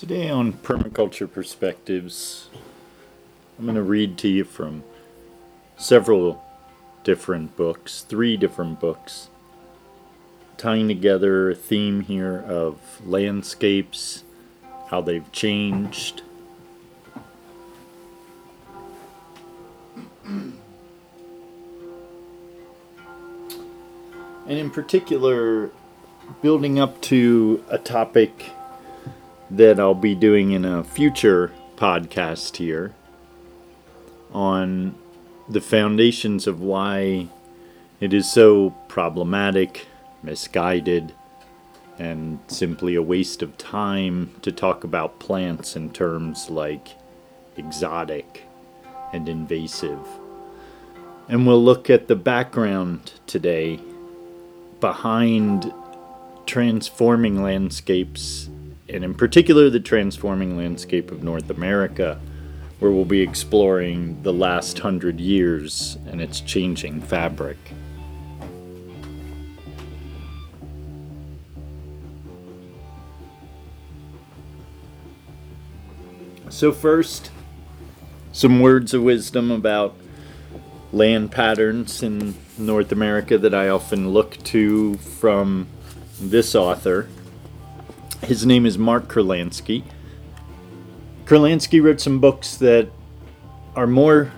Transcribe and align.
Today 0.00 0.30
on 0.30 0.54
Permaculture 0.54 1.30
Perspectives, 1.30 2.48
I'm 3.58 3.66
going 3.66 3.74
to 3.76 3.82
read 3.82 4.16
to 4.16 4.28
you 4.28 4.44
from 4.44 4.82
several 5.76 6.42
different 7.04 7.54
books, 7.54 8.00
three 8.08 8.38
different 8.38 8.80
books, 8.80 9.28
tying 10.56 10.88
together 10.88 11.50
a 11.50 11.54
theme 11.54 12.00
here 12.00 12.42
of 12.48 12.78
landscapes, 13.06 14.24
how 14.88 15.02
they've 15.02 15.30
changed. 15.32 16.22
And 20.24 20.48
in 24.46 24.70
particular, 24.70 25.70
building 26.40 26.78
up 26.78 27.02
to 27.02 27.62
a 27.68 27.76
topic 27.76 28.52
that 29.50 29.80
I'll 29.80 29.94
be 29.94 30.14
doing 30.14 30.52
in 30.52 30.64
a 30.64 30.84
future 30.84 31.52
podcast 31.76 32.56
here 32.56 32.94
on 34.32 34.94
the 35.48 35.60
foundations 35.60 36.46
of 36.46 36.60
why 36.60 37.26
it 37.98 38.14
is 38.14 38.30
so 38.30 38.70
problematic, 38.88 39.86
misguided, 40.22 41.12
and 41.98 42.38
simply 42.46 42.94
a 42.94 43.02
waste 43.02 43.42
of 43.42 43.58
time 43.58 44.34
to 44.42 44.52
talk 44.52 44.84
about 44.84 45.18
plants 45.18 45.76
in 45.76 45.90
terms 45.90 46.48
like 46.48 46.96
exotic 47.56 48.44
and 49.12 49.28
invasive. 49.28 49.98
And 51.28 51.46
we'll 51.46 51.62
look 51.62 51.90
at 51.90 52.08
the 52.08 52.16
background 52.16 53.12
today 53.26 53.80
behind 54.80 55.72
transforming 56.46 57.42
landscapes 57.42 58.48
and 58.90 59.04
in 59.04 59.14
particular 59.14 59.70
the 59.70 59.80
transforming 59.80 60.56
landscape 60.56 61.10
of 61.10 61.22
North 61.22 61.50
America, 61.50 62.20
where 62.78 62.90
we'll 62.90 63.04
be 63.04 63.20
exploring 63.20 64.22
the 64.22 64.32
last 64.32 64.78
hundred 64.78 65.20
years 65.20 65.98
and 66.06 66.20
its 66.20 66.40
changing 66.40 67.00
fabric. 67.00 67.58
So, 76.48 76.72
first, 76.72 77.30
some 78.32 78.60
words 78.60 78.92
of 78.92 79.02
wisdom 79.02 79.50
about 79.50 79.96
land 80.92 81.30
patterns 81.30 82.02
in 82.02 82.34
North 82.58 82.92
America 82.92 83.38
that 83.38 83.54
I 83.54 83.68
often 83.68 84.10
look 84.10 84.36
to 84.44 84.96
from 84.96 85.68
this 86.20 86.54
author. 86.54 87.08
His 88.22 88.44
name 88.44 88.66
is 88.66 88.76
Mark 88.76 89.08
Kurlansky. 89.08 89.82
Kurlansky 91.24 91.82
wrote 91.82 92.00
some 92.00 92.20
books 92.20 92.56
that 92.56 92.90
are 93.74 93.86
more 93.86 94.30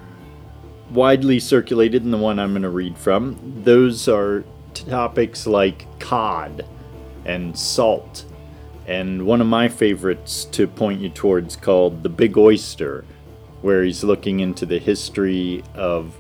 widely 0.91 1.41
circulated 1.41 2.05
than 2.05 2.11
the 2.11 2.19
one 2.19 2.39
I'm 2.39 2.52
going 2.52 2.62
to 2.62 2.70
read 2.70 2.97
from. 2.97 3.62
Those 3.64 4.08
are 4.08 4.44
topics 4.74 5.47
like 5.47 5.86
cod 5.98 6.64
and 7.24 7.58
salt, 7.58 8.24
and 8.86 9.27
one 9.27 9.41
of 9.41 9.47
my 9.47 9.69
favorites 9.69 10.44
to 10.46 10.67
point 10.67 11.00
you 11.00 11.08
towards 11.08 11.56
called 11.56 12.02
The 12.02 12.08
Big 12.08 12.39
Oyster, 12.39 13.05
where 13.62 13.83
he's 13.83 14.05
looking 14.05 14.41
into 14.41 14.64
the 14.64 14.78
history 14.78 15.64
of 15.74 16.17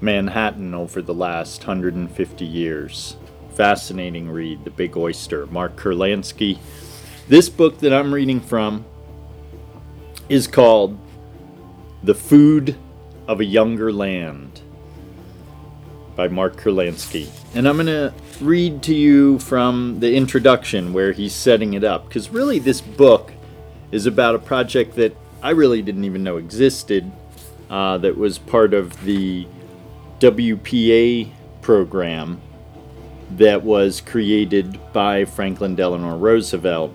Manhattan 0.00 0.72
over 0.72 1.02
the 1.02 1.14
last 1.14 1.66
150 1.66 2.44
years. 2.44 3.16
Fascinating 3.54 4.28
read, 4.28 4.64
The 4.64 4.70
Big 4.70 4.96
Oyster, 4.96 5.46
Mark 5.46 5.76
Kurlansky. 5.76 6.58
This 7.28 7.48
book 7.48 7.78
that 7.78 7.92
I'm 7.92 8.12
reading 8.12 8.40
from 8.40 8.84
is 10.28 10.48
called 10.48 10.98
The 12.02 12.16
Food 12.16 12.76
of 13.28 13.40
a 13.40 13.44
Younger 13.44 13.92
Land 13.92 14.60
by 16.16 16.26
Mark 16.26 16.56
Kurlansky. 16.56 17.28
And 17.54 17.68
I'm 17.68 17.76
going 17.76 17.86
to 17.86 18.12
read 18.40 18.82
to 18.84 18.94
you 18.94 19.38
from 19.38 20.00
the 20.00 20.16
introduction 20.16 20.92
where 20.92 21.12
he's 21.12 21.32
setting 21.32 21.74
it 21.74 21.84
up. 21.84 22.08
Because 22.08 22.30
really, 22.30 22.58
this 22.58 22.80
book 22.80 23.32
is 23.92 24.06
about 24.06 24.34
a 24.34 24.40
project 24.40 24.96
that 24.96 25.16
I 25.44 25.50
really 25.50 25.80
didn't 25.80 26.04
even 26.04 26.24
know 26.24 26.38
existed, 26.38 27.12
uh, 27.70 27.98
that 27.98 28.16
was 28.16 28.36
part 28.36 28.74
of 28.74 29.04
the 29.04 29.46
WPA 30.18 31.30
program 31.62 32.40
that 33.32 33.62
was 33.62 34.00
created 34.00 34.78
by 34.92 35.24
Franklin 35.24 35.74
Delano 35.74 36.16
Roosevelt 36.16 36.92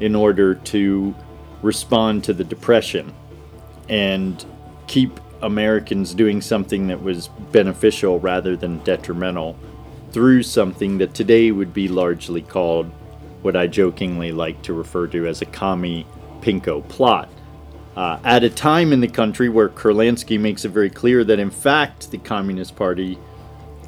in 0.00 0.14
order 0.14 0.54
to 0.54 1.14
respond 1.62 2.24
to 2.24 2.32
the 2.32 2.44
Depression 2.44 3.12
and 3.88 4.44
keep 4.86 5.20
Americans 5.42 6.14
doing 6.14 6.40
something 6.40 6.86
that 6.88 7.02
was 7.02 7.28
beneficial 7.50 8.18
rather 8.20 8.56
than 8.56 8.78
detrimental 8.80 9.56
through 10.12 10.42
something 10.42 10.98
that 10.98 11.14
today 11.14 11.50
would 11.50 11.72
be 11.72 11.88
largely 11.88 12.42
called 12.42 12.90
what 13.42 13.56
I 13.56 13.66
jokingly 13.66 14.32
like 14.32 14.62
to 14.62 14.72
refer 14.72 15.06
to 15.08 15.26
as 15.26 15.42
a 15.42 15.46
commie 15.46 16.06
pinko 16.40 16.86
plot. 16.88 17.28
Uh, 17.96 18.18
at 18.24 18.44
a 18.44 18.50
time 18.50 18.92
in 18.92 19.00
the 19.00 19.08
country 19.08 19.48
where 19.48 19.68
Kurlansky 19.68 20.40
makes 20.40 20.64
it 20.64 20.70
very 20.70 20.88
clear 20.88 21.24
that, 21.24 21.38
in 21.38 21.50
fact, 21.50 22.10
the 22.10 22.18
Communist 22.18 22.74
Party 22.74 23.18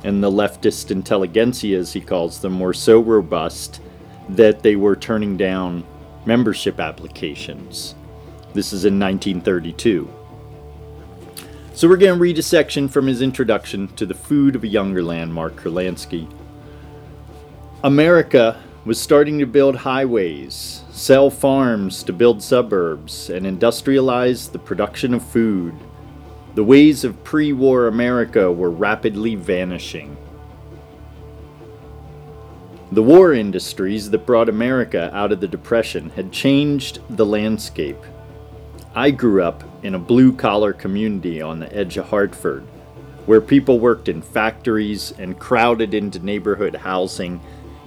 and 0.05 0.23
the 0.23 0.31
leftist 0.31 0.91
intelligentsia, 0.91 1.79
as 1.79 1.93
he 1.93 2.01
calls 2.01 2.41
them, 2.41 2.61
were 2.61 2.75
so 2.75 3.01
robust 3.01 3.81
that 4.29 4.63
they 4.63 4.77
were 4.77 4.95
turning 4.95 5.37
down 5.37 5.85
membership 6.27 6.79
applications. 6.79 7.95
This 8.53 8.73
is 8.73 8.85
in 8.85 8.99
1932. 9.01 10.09
So 11.73 11.89
we're 11.89 11.97
going 11.97 12.15
to 12.15 12.21
read 12.21 12.39
a 12.39 12.43
section 12.43 12.87
from 12.87 13.07
his 13.07 13.21
introduction 13.21 13.89
to 13.97 14.07
The 14.07 14.15
Food 14.15 14.55
of 14.55 14.63
a 14.63 14.69
Younger 14.69 15.03
Land, 15.03 15.35
Mark 15.35 15.57
Kurlansky. 15.57 16.31
America 17.83 18.63
was 18.85 19.01
starting 19.01 19.39
to 19.39 19.47
build 19.47 19.75
highways, 19.75 20.83
sell 20.91 21.31
farms 21.31 22.03
to 22.05 22.13
build 22.13 22.43
suburbs, 22.43 23.31
and 23.31 23.45
industrialize 23.45 24.53
the 24.53 24.59
production 24.59 25.15
of 25.15 25.25
food. 25.25 25.75
The 26.55 26.63
ways 26.63 27.03
of 27.03 27.25
pre 27.25 27.53
war 27.53 27.89
America 27.89 28.53
were 28.53 28.71
rapidly 28.71 29.35
vanishing. 29.35 30.17
The 32.93 33.03
war 33.03 33.33
industries 33.33 34.11
that 34.11 34.25
brought 34.25 34.49
America 34.49 35.11
out 35.13 35.33
of 35.33 35.41
the 35.41 35.49
Depression 35.49 36.11
had 36.11 36.31
changed 36.31 37.01
the 37.11 37.27
landscape. 37.27 37.99
I 38.95 39.11
grew 39.11 39.43
up 39.43 39.65
in 39.83 39.97
a 39.97 39.99
blue 39.99 40.33
collar 40.33 40.73
community 40.73 41.43
on 41.43 41.59
the 41.59 41.75
edge 41.75 41.97
of 41.97 42.07
Hartford, 42.07 42.63
where 43.27 43.41
people 43.41 43.81
worked 43.81 44.09
in 44.09 44.23
factories 44.23 45.13
and 45.19 45.37
crowded 45.37 45.93
into 45.93 46.25
neighborhood 46.25 46.77
housing. 46.77 47.41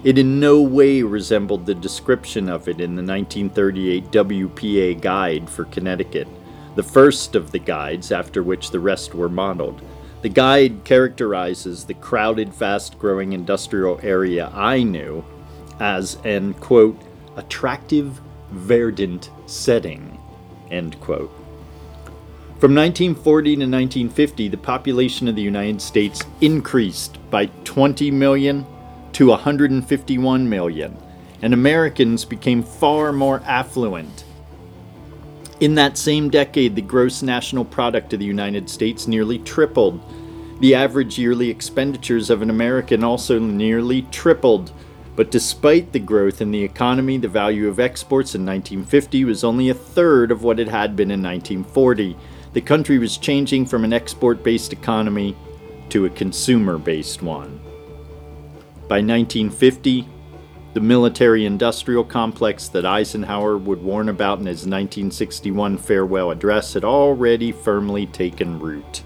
It 0.04 0.18
in 0.18 0.40
no 0.40 0.60
way 0.60 1.02
resembled 1.02 1.64
the 1.64 1.74
description 1.74 2.50
of 2.50 2.68
it 2.68 2.82
in 2.82 2.96
the 2.96 3.02
1938 3.02 4.10
WPA 4.10 5.00
Guide 5.00 5.48
for 5.48 5.64
Connecticut 5.64 6.28
the 6.74 6.82
first 6.82 7.34
of 7.34 7.50
the 7.50 7.58
guides 7.58 8.12
after 8.12 8.42
which 8.42 8.70
the 8.70 8.80
rest 8.80 9.14
were 9.14 9.28
modeled. 9.28 9.80
The 10.22 10.28
guide 10.28 10.84
characterizes 10.84 11.84
the 11.84 11.94
crowded, 11.94 12.54
fast 12.54 12.98
growing 12.98 13.32
industrial 13.32 14.00
area 14.02 14.50
I 14.52 14.82
knew 14.82 15.24
as 15.78 16.18
an, 16.24 16.54
quote, 16.54 17.00
attractive, 17.36 18.20
verdant 18.50 19.30
setting, 19.46 20.18
end 20.70 21.00
quote. 21.00 21.30
From 22.58 22.74
1940 22.74 23.50
to 23.50 23.60
1950, 23.60 24.48
the 24.48 24.56
population 24.56 25.28
of 25.28 25.36
the 25.36 25.42
United 25.42 25.80
States 25.80 26.24
increased 26.40 27.18
by 27.30 27.46
20 27.62 28.10
million 28.10 28.66
to 29.12 29.28
151 29.28 30.48
million, 30.48 30.96
and 31.40 31.54
Americans 31.54 32.24
became 32.24 32.64
far 32.64 33.12
more 33.12 33.40
affluent 33.44 34.24
in 35.60 35.74
that 35.74 35.98
same 35.98 36.30
decade, 36.30 36.76
the 36.76 36.82
gross 36.82 37.22
national 37.22 37.64
product 37.64 38.12
of 38.12 38.20
the 38.20 38.24
United 38.24 38.70
States 38.70 39.08
nearly 39.08 39.38
tripled. 39.40 40.00
The 40.60 40.74
average 40.74 41.18
yearly 41.18 41.50
expenditures 41.50 42.30
of 42.30 42.42
an 42.42 42.50
American 42.50 43.02
also 43.02 43.38
nearly 43.38 44.02
tripled. 44.02 44.72
But 45.16 45.32
despite 45.32 45.92
the 45.92 45.98
growth 45.98 46.40
in 46.40 46.52
the 46.52 46.62
economy, 46.62 47.18
the 47.18 47.26
value 47.26 47.66
of 47.66 47.80
exports 47.80 48.36
in 48.36 48.46
1950 48.46 49.24
was 49.24 49.42
only 49.42 49.68
a 49.68 49.74
third 49.74 50.30
of 50.30 50.44
what 50.44 50.60
it 50.60 50.68
had 50.68 50.94
been 50.94 51.10
in 51.10 51.22
1940. 51.22 52.16
The 52.52 52.60
country 52.60 52.98
was 52.98 53.18
changing 53.18 53.66
from 53.66 53.84
an 53.84 53.92
export 53.92 54.44
based 54.44 54.72
economy 54.72 55.36
to 55.88 56.06
a 56.06 56.10
consumer 56.10 56.78
based 56.78 57.20
one. 57.20 57.60
By 58.88 59.00
1950, 59.00 60.06
the 60.74 60.80
military 60.80 61.46
industrial 61.46 62.04
complex 62.04 62.68
that 62.68 62.84
Eisenhower 62.84 63.56
would 63.56 63.82
warn 63.82 64.08
about 64.08 64.38
in 64.38 64.46
his 64.46 64.66
1961 64.66 65.78
farewell 65.78 66.30
address 66.30 66.74
had 66.74 66.84
already 66.84 67.52
firmly 67.52 68.06
taken 68.06 68.58
root. 68.58 69.02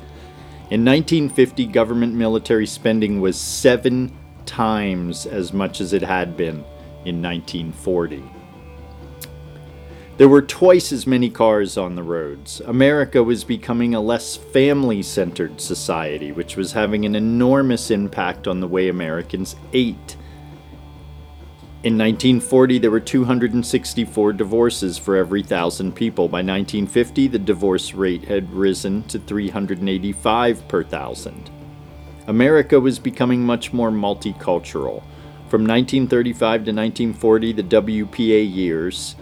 In 0.71 0.85
1950, 0.85 1.67
government 1.67 2.15
military 2.15 2.67
spending 2.67 3.21
was 3.21 3.39
seven 3.39 4.17
times 4.47 5.27
as 5.27 5.53
much 5.53 5.81
as 5.81 5.93
it 5.93 6.03
had 6.03 6.37
been 6.37 6.65
in 7.05 7.23
1940. 7.23 8.23
There 10.19 10.29
were 10.29 10.43
twice 10.43 10.93
as 10.93 11.07
many 11.07 11.31
cars 11.31 11.77
on 11.77 11.95
the 11.95 12.03
roads. 12.03 12.61
America 12.61 13.23
was 13.23 13.45
becoming 13.45 13.95
a 13.95 14.01
less 14.01 14.37
family 14.37 15.03
centered 15.03 15.61
society, 15.61 16.33
which 16.33 16.57
was 16.57 16.73
having 16.73 17.05
an 17.05 17.15
enormous 17.15 17.91
impact 17.91 18.47
on 18.47 18.61
the 18.61 18.69
way 18.69 18.89
Americans 18.89 19.57
ate. 19.73 20.17
In 21.85 21.99
1940, 21.99 22.79
there 22.79 22.93
were 22.93 23.01
264 23.01 24.35
divorces 24.35 24.99
for 24.99 25.17
every 25.17 25.43
thousand 25.43 25.97
people. 25.97 26.29
By 26.29 26.39
1950, 26.39 27.27
the 27.27 27.41
divorce 27.41 27.93
rate 27.93 28.23
had 28.23 28.53
risen 28.53 29.03
to 29.09 29.19
385 29.19 30.69
per 30.69 30.85
thousand. 30.85 31.51
America 32.29 32.79
was 32.79 33.01
becoming 33.01 33.43
much 33.43 33.73
more 33.73 33.91
multicultural. 33.91 35.03
From 35.49 35.67
1935 35.67 36.67
to 36.67 36.73
1940, 36.73 37.53
the 37.53 37.65
WPA 37.65 38.55
years, 38.55 39.17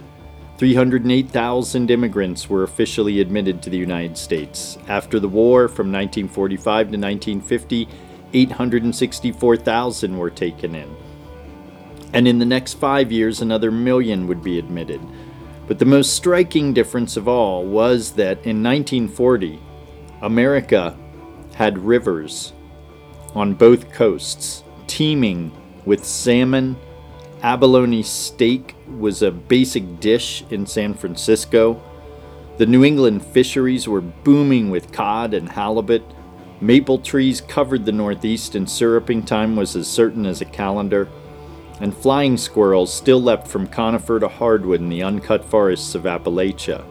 308,000 0.59 1.89
immigrants 1.89 2.47
were 2.47 2.61
officially 2.61 3.21
admitted 3.21 3.63
to 3.63 3.71
the 3.71 3.77
United 3.77 4.15
States. 4.15 4.77
After 4.87 5.19
the 5.19 5.27
war, 5.27 5.67
from 5.67 5.91
1945 5.91 6.91
to 6.91 6.97
1950, 6.99 7.87
864,000 8.33 10.15
were 10.15 10.29
taken 10.29 10.75
in. 10.75 10.95
And 12.13 12.27
in 12.27 12.39
the 12.39 12.45
next 12.45 12.73
five 12.73 13.11
years, 13.11 13.41
another 13.41 13.71
million 13.71 14.27
would 14.27 14.43
be 14.43 14.59
admitted. 14.59 15.01
But 15.67 15.79
the 15.79 15.85
most 15.85 16.13
striking 16.13 16.73
difference 16.73 17.15
of 17.15 17.27
all 17.27 17.65
was 17.65 18.11
that 18.13 18.45
in 18.45 18.61
1940, 18.61 19.59
America 20.21 20.97
had 21.55 21.77
rivers 21.77 22.53
on 23.33 23.53
both 23.53 23.91
coasts, 23.91 24.63
teeming 24.87 25.51
with 25.85 26.03
salmon. 26.03 26.75
Abalone 27.41 28.03
steak 28.03 28.75
was 28.87 29.21
a 29.21 29.31
basic 29.31 29.99
dish 29.99 30.43
in 30.49 30.65
San 30.65 30.93
Francisco. 30.93 31.81
The 32.57 32.65
New 32.65 32.83
England 32.83 33.25
fisheries 33.25 33.87
were 33.87 34.01
booming 34.01 34.69
with 34.69 34.91
cod 34.91 35.33
and 35.33 35.49
halibut. 35.49 36.03
Maple 36.59 36.99
trees 36.99 37.41
covered 37.41 37.85
the 37.85 37.91
Northeast, 37.91 38.53
and 38.53 38.69
syruping 38.69 39.23
time 39.23 39.55
was 39.55 39.75
as 39.75 39.87
certain 39.87 40.25
as 40.25 40.41
a 40.41 40.45
calendar. 40.45 41.07
And 41.81 41.95
flying 41.95 42.37
squirrels 42.37 42.93
still 42.93 43.21
leapt 43.21 43.47
from 43.47 43.67
conifer 43.67 44.19
to 44.19 44.27
hardwood 44.27 44.79
in 44.79 44.89
the 44.89 45.03
uncut 45.03 45.43
forests 45.43 45.95
of 45.95 46.03
Appalachia. 46.03 46.85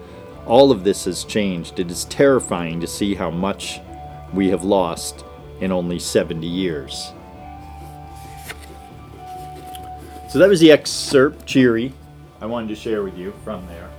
All 0.46 0.70
of 0.70 0.84
this 0.84 1.06
has 1.06 1.24
changed. 1.24 1.78
It 1.78 1.90
is 1.90 2.04
terrifying 2.06 2.80
to 2.80 2.86
see 2.86 3.14
how 3.14 3.30
much 3.30 3.80
we 4.34 4.50
have 4.50 4.64
lost 4.64 5.24
in 5.60 5.72
only 5.72 5.98
70 5.98 6.46
years. 6.46 7.12
So 10.28 10.38
that 10.38 10.48
was 10.48 10.60
the 10.60 10.70
excerpt, 10.70 11.46
cheery, 11.46 11.92
I 12.42 12.46
wanted 12.46 12.68
to 12.68 12.74
share 12.74 13.02
with 13.02 13.18
you 13.18 13.34
from 13.44 13.66
there. 13.66 13.90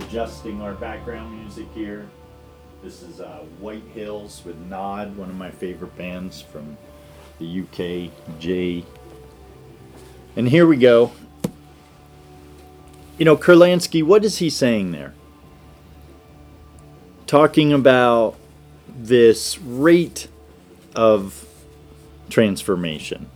Adjusting 0.00 0.60
our 0.60 0.74
background 0.74 1.40
music 1.40 1.66
here. 1.74 2.08
This 2.82 3.02
is 3.02 3.20
uh, 3.20 3.44
White 3.60 3.84
Hills 3.94 4.42
with 4.44 4.56
Nod, 4.68 5.16
one 5.16 5.30
of 5.30 5.36
my 5.36 5.52
favorite 5.52 5.96
bands 5.96 6.42
from 6.42 6.76
the 7.38 7.60
UK, 7.60 8.10
J. 8.40 8.84
And 10.38 10.50
here 10.50 10.68
we 10.68 10.76
go. 10.76 11.10
You 13.18 13.24
know, 13.24 13.36
Kurlansky, 13.36 14.04
what 14.04 14.24
is 14.24 14.38
he 14.38 14.48
saying 14.48 14.92
there? 14.92 15.12
Talking 17.26 17.72
about 17.72 18.36
this 18.86 19.58
rate 19.58 20.28
of 20.94 21.44
transformation. 22.30 23.28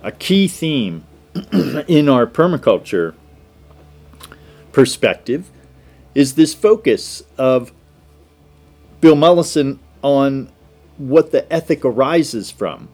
A 0.00 0.12
key 0.12 0.46
theme 0.46 1.04
in 1.88 2.08
our 2.08 2.28
permaculture 2.28 3.16
perspective 4.70 5.50
is 6.14 6.36
this 6.36 6.54
focus 6.54 7.24
of 7.36 7.72
Bill 9.00 9.16
Mollison 9.16 9.80
on 10.02 10.52
what 10.98 11.32
the 11.32 11.52
ethic 11.52 11.84
arises 11.84 12.52
from 12.52 12.88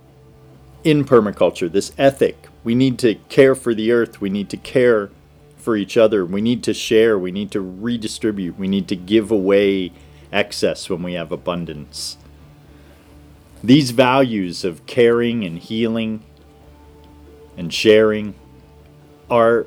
in 0.84 1.04
permaculture. 1.04 1.70
This 1.70 1.92
ethic. 1.98 2.48
We 2.62 2.74
need 2.74 2.98
to 3.00 3.14
care 3.14 3.54
for 3.54 3.74
the 3.74 3.92
earth. 3.92 4.20
We 4.20 4.30
need 4.30 4.50
to 4.50 4.56
care 4.56 5.10
for 5.56 5.76
each 5.76 5.96
other. 5.96 6.24
We 6.24 6.40
need 6.40 6.62
to 6.64 6.74
share. 6.74 7.18
We 7.18 7.32
need 7.32 7.50
to 7.52 7.60
redistribute. 7.60 8.58
We 8.58 8.68
need 8.68 8.88
to 8.88 8.96
give 8.96 9.30
away 9.30 9.92
excess 10.32 10.88
when 10.88 11.02
we 11.02 11.14
have 11.14 11.32
abundance. 11.32 12.16
These 13.62 13.90
values 13.90 14.64
of 14.64 14.86
caring 14.86 15.44
and 15.44 15.58
healing 15.58 16.22
and 17.56 17.72
sharing 17.72 18.34
are 19.28 19.66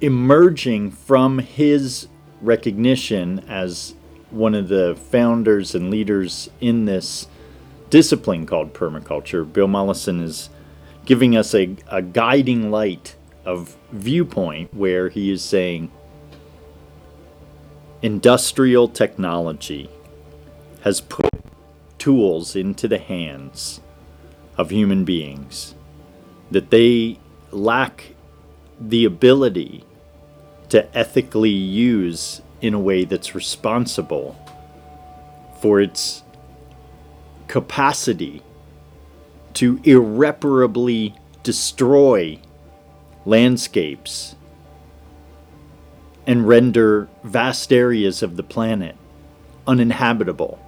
emerging 0.00 0.92
from 0.92 1.38
his 1.38 2.06
recognition 2.40 3.40
as 3.48 3.94
one 4.30 4.54
of 4.54 4.68
the 4.68 4.96
founders 5.10 5.74
and 5.74 5.90
leaders 5.90 6.50
in 6.60 6.84
this 6.84 7.26
discipline 7.90 8.46
called 8.46 8.72
permaculture. 8.72 9.50
Bill 9.50 9.68
Mollison 9.68 10.22
is 10.22 10.50
giving 11.04 11.36
us 11.36 11.54
a, 11.54 11.76
a 11.88 12.02
guiding 12.02 12.70
light 12.70 13.16
of 13.44 13.76
viewpoint 13.92 14.72
where 14.74 15.08
he 15.08 15.30
is 15.30 15.42
saying 15.42 15.90
industrial 18.02 18.88
technology 18.88 19.88
has 20.82 21.00
put 21.00 21.30
tools 21.98 22.54
into 22.56 22.86
the 22.88 22.98
hands 22.98 23.80
of 24.58 24.70
human 24.70 25.04
beings 25.04 25.74
that 26.50 26.70
they 26.70 27.18
lack 27.50 28.14
the 28.80 29.04
ability 29.04 29.84
to 30.68 30.96
ethically 30.96 31.50
use 31.50 32.42
in 32.60 32.74
a 32.74 32.78
way 32.78 33.04
that's 33.04 33.34
responsible 33.34 34.36
for 35.60 35.80
its 35.80 36.23
capacity 37.54 38.42
to 39.52 39.78
irreparably 39.84 41.14
destroy 41.44 42.36
landscapes 43.24 44.34
and 46.26 46.48
render 46.48 47.08
vast 47.22 47.72
areas 47.72 48.24
of 48.24 48.34
the 48.36 48.42
planet 48.42 48.96
uninhabitable 49.68 50.58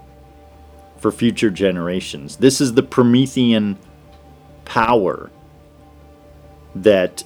for 0.99 1.11
future 1.11 1.51
generations. 1.51 2.37
This 2.37 2.61
is 2.61 2.75
the 2.75 2.85
Promethean 2.85 3.77
power 4.65 5.29
that 6.77 7.25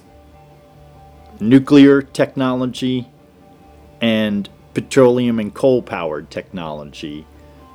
nuclear 1.39 2.01
technology 2.01 3.07
and 4.01 4.49
petroleum 4.73 5.37
and 5.37 5.53
coal 5.53 5.83
powered 5.83 6.31
technology 6.31 7.27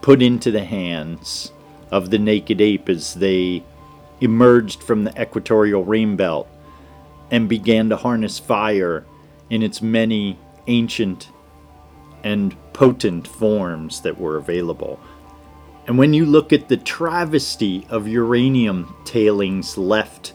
put 0.02 0.20
into 0.20 0.50
the 0.50 0.64
hands 0.64 1.52
of 1.90 2.10
the 2.10 2.18
naked 2.18 2.60
ape 2.60 2.88
as 2.88 3.14
they 3.14 3.62
emerged 4.20 4.82
from 4.82 5.04
the 5.04 5.20
equatorial 5.20 5.84
rain 5.84 6.16
belt 6.16 6.48
and 7.30 7.48
began 7.48 7.88
to 7.88 7.96
harness 7.96 8.38
fire 8.38 9.04
in 9.50 9.62
its 9.62 9.82
many 9.82 10.38
ancient 10.66 11.30
and 12.24 12.56
potent 12.72 13.26
forms 13.26 14.00
that 14.00 14.18
were 14.18 14.36
available. 14.36 14.98
And 15.86 15.98
when 15.98 16.12
you 16.12 16.26
look 16.26 16.52
at 16.52 16.68
the 16.68 16.76
travesty 16.76 17.86
of 17.88 18.08
uranium 18.08 18.96
tailings 19.04 19.78
left 19.78 20.34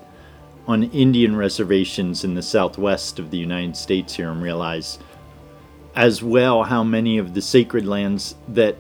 on 0.68 0.84
Indian 0.84 1.36
reservations 1.36 2.24
in 2.24 2.36
the 2.36 2.42
southwest 2.42 3.20
of 3.20 3.32
the 3.32 3.38
United 3.38 3.76
States 3.76 4.16
here 4.16 4.32
and 4.32 4.42
realize 4.42 5.00
as 5.96 6.24
well 6.24 6.64
how 6.64 6.84
many 6.84 7.18
of 7.18 7.34
the 7.34 7.42
sacred 7.42 7.86
lands 7.86 8.36
that 8.48 8.78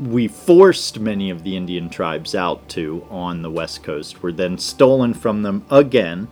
we 0.00 0.28
forced 0.28 1.00
many 1.00 1.30
of 1.30 1.42
the 1.42 1.56
Indian 1.56 1.90
tribes 1.90 2.34
out 2.34 2.68
to 2.70 3.04
on 3.10 3.42
the 3.42 3.50
west 3.50 3.82
coast 3.82 4.22
were 4.22 4.32
then 4.32 4.56
stolen 4.58 5.12
from 5.12 5.42
them 5.42 5.64
again 5.70 6.28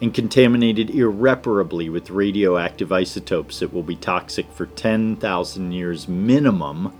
and 0.00 0.14
contaminated 0.14 0.90
irreparably 0.90 1.88
with 1.88 2.10
radioactive 2.10 2.90
isotopes 2.90 3.60
that 3.60 3.72
will 3.72 3.82
be 3.82 3.96
toxic 3.96 4.50
for 4.52 4.66
10,000 4.66 5.72
years 5.72 6.08
minimum 6.08 6.92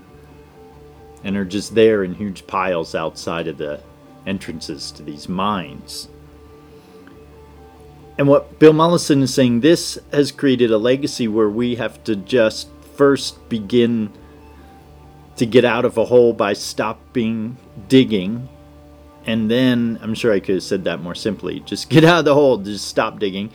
and 1.23 1.35
are 1.35 1.45
just 1.45 1.73
there 1.73 2.03
in 2.03 2.13
huge 2.15 2.45
piles 2.47 2.93
outside 2.93 3.47
of 3.47 3.57
the 3.57 3.81
entrances 4.25 4.91
to 4.91 5.03
these 5.03 5.27
mines. 5.27 6.07
And 8.17 8.27
what 8.27 8.59
Bill 8.59 8.73
Mollison 8.73 9.23
is 9.23 9.33
saying, 9.33 9.61
this 9.61 9.97
has 10.11 10.31
created 10.31 10.69
a 10.69 10.77
legacy 10.77 11.27
where 11.27 11.49
we 11.49 11.75
have 11.75 12.03
to 12.03 12.15
just 12.15 12.67
first 12.95 13.49
begin 13.49 14.11
to 15.37 15.45
get 15.45 15.65
out 15.65 15.85
of 15.85 15.97
a 15.97 16.05
hole 16.05 16.33
by 16.33 16.53
stopping 16.53 17.57
digging. 17.87 18.49
And 19.25 19.49
then, 19.49 19.99
I'm 20.01 20.13
sure 20.13 20.33
I 20.33 20.39
could 20.39 20.55
have 20.55 20.63
said 20.63 20.83
that 20.83 21.01
more 21.01 21.15
simply 21.15 21.61
just 21.61 21.89
get 21.89 22.03
out 22.03 22.19
of 22.19 22.25
the 22.25 22.33
hole, 22.33 22.57
just 22.57 22.87
stop 22.87 23.19
digging. 23.19 23.51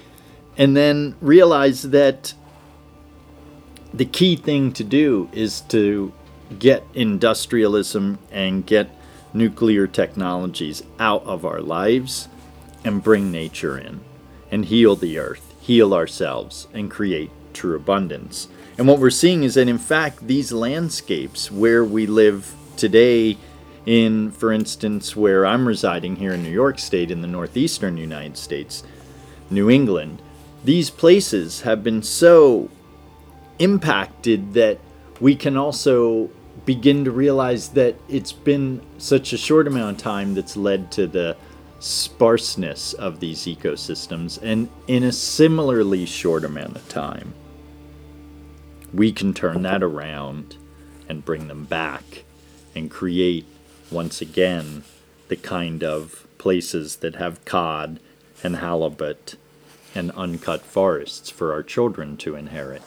And 0.57 0.77
then 0.77 1.15
realize 1.21 1.83
that 1.83 2.35
the 3.95 4.05
key 4.05 4.37
thing 4.37 4.73
to 4.73 4.85
do 4.85 5.29
is 5.33 5.61
to 5.63 6.13
get 6.59 6.85
industrialism 6.95 8.19
and 8.31 8.67
get 8.67 8.91
nuclear 9.33 9.87
technologies 9.87 10.83
out 10.99 11.25
of 11.25 11.45
our 11.45 11.61
lives 11.61 12.29
and 12.85 13.03
bring 13.03 13.31
nature 13.31 13.79
in 13.79 14.01
and 14.51 14.65
heal 14.65 14.97
the 14.97 15.19
earth, 15.19 15.55
heal 15.61 15.95
ourselves, 15.95 16.67
and 16.73 16.91
create 16.91 17.31
true 17.59 17.77
abundance. 17.77 18.49
And 18.79 18.87
what 18.87 19.01
we're 19.01 19.11
seeing 19.11 19.43
is 19.43 19.55
that, 19.55 19.69
in 19.69 19.79
fact, 19.79 20.27
these 20.27 20.53
landscapes 20.53 21.51
where 21.51 21.85
we 21.85 22.07
live 22.07 22.55
today, 22.77 23.37
in, 23.85 24.31
for 24.31 24.53
instance, 24.53 25.17
where 25.17 25.45
I'm 25.45 25.67
residing 25.67 26.17
here 26.17 26.33
in 26.35 26.43
New 26.43 26.57
York 26.65 26.79
State 26.79 27.11
in 27.11 27.21
the 27.21 27.27
northeastern 27.27 27.97
United 27.97 28.37
States, 28.37 28.85
New 29.51 29.69
England, 29.69 30.23
these 30.63 30.91
places 30.91 31.63
have 31.63 31.83
been 31.83 32.03
so 32.03 32.71
impacted 33.59 34.55
that 34.55 34.79
we 35.21 35.35
can 35.35 35.57
also 35.57 36.31
begin 36.65 37.05
to 37.05 37.11
realize 37.11 37.71
that 37.71 37.97
it's 38.09 38.33
been 38.33 38.81
such 38.99 39.33
a 39.33 39.39
short 39.39 39.67
amount 39.67 39.97
of 39.97 40.03
time 40.03 40.35
that's 40.35 40.57
led 40.57 40.93
to 40.93 41.07
the 41.07 41.37
sparseness 41.81 42.93
of 42.95 43.21
these 43.21 43.47
ecosystems, 43.47 44.39
and 44.43 44.69
in 44.87 45.03
a 45.05 45.13
similarly 45.13 46.05
short 46.05 46.45
amount 46.45 46.77
of 46.77 46.89
time, 46.89 47.33
we 48.93 49.13
can 49.13 49.35
turn 49.35 49.63
that 49.63 49.83
around 49.83 50.57
and 51.09 51.25
bring 51.25 51.49
them 51.49 51.65
back 51.65 52.25
and 52.75 52.91
create 52.91 53.47
once 53.91 54.21
again 54.21 54.85
the 55.29 55.37
kind 55.37 55.83
of 55.83 56.27
places 56.39 56.97
that 56.97 57.17
have 57.17 57.45
cod 57.45 58.01
and 58.43 58.57
halibut 58.57 59.37
and 59.95 60.11
uncut 60.13 60.63
forests 60.63 61.31
for 61.31 61.53
our 61.53 61.63
children 61.63 62.17
to 62.17 62.35
inherit. 62.35 62.83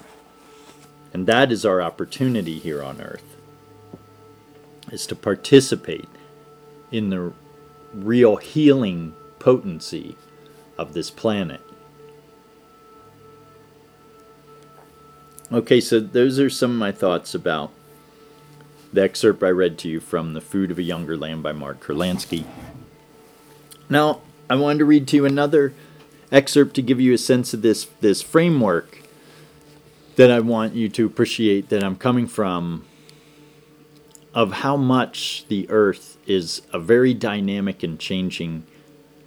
And 1.13 1.27
that 1.27 1.51
is 1.51 1.65
our 1.65 1.81
opportunity 1.81 2.59
here 2.59 2.81
on 2.81 3.01
earth 3.01 3.31
is 4.91 5.05
to 5.07 5.15
participate 5.15 6.07
in 6.91 7.09
the 7.09 7.33
real 7.93 8.37
healing 8.37 9.13
potency 9.39 10.15
of 10.77 10.93
this 10.93 11.09
planet. 11.09 11.61
Okay, 15.53 15.81
so 15.81 15.99
those 15.99 16.39
are 16.39 16.49
some 16.49 16.71
of 16.71 16.77
my 16.77 16.93
thoughts 16.93 17.35
about 17.35 17.71
the 18.93 19.03
excerpt 19.03 19.43
I 19.43 19.49
read 19.49 19.77
to 19.79 19.89
you 19.89 19.99
from 19.99 20.31
The 20.31 20.39
Food 20.39 20.71
of 20.71 20.79
a 20.79 20.81
Younger 20.81 21.17
Land 21.17 21.43
by 21.43 21.51
Mark 21.51 21.83
Kurlansky. 21.83 22.45
Now, 23.89 24.21
I 24.49 24.55
wanted 24.55 24.79
to 24.79 24.85
read 24.85 25.09
to 25.09 25.17
you 25.17 25.25
another 25.25 25.73
excerpt 26.31 26.73
to 26.75 26.81
give 26.81 27.01
you 27.01 27.13
a 27.13 27.17
sense 27.17 27.53
of 27.53 27.63
this, 27.63 27.83
this 27.99 28.21
framework 28.21 29.01
that 30.15 30.31
I 30.31 30.39
want 30.39 30.73
you 30.73 30.87
to 30.87 31.05
appreciate 31.05 31.67
that 31.67 31.83
I'm 31.83 31.97
coming 31.97 32.27
from 32.27 32.85
of 34.33 34.53
how 34.53 34.77
much 34.77 35.43
the 35.49 35.69
earth 35.69 36.17
is 36.25 36.61
a 36.71 36.79
very 36.79 37.13
dynamic 37.13 37.83
and 37.83 37.99
changing 37.99 38.63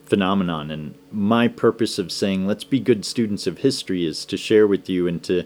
phenomenon. 0.07 0.71
And 0.71 0.95
my 1.13 1.49
purpose 1.49 1.99
of 1.99 2.11
saying, 2.11 2.47
let's 2.47 2.65
be 2.65 2.81
good 2.81 3.05
students 3.05 3.47
of 3.47 3.59
history, 3.59 4.07
is 4.07 4.25
to 4.25 4.39
share 4.39 4.67
with 4.67 4.89
you 4.89 5.07
and 5.07 5.23
to 5.25 5.45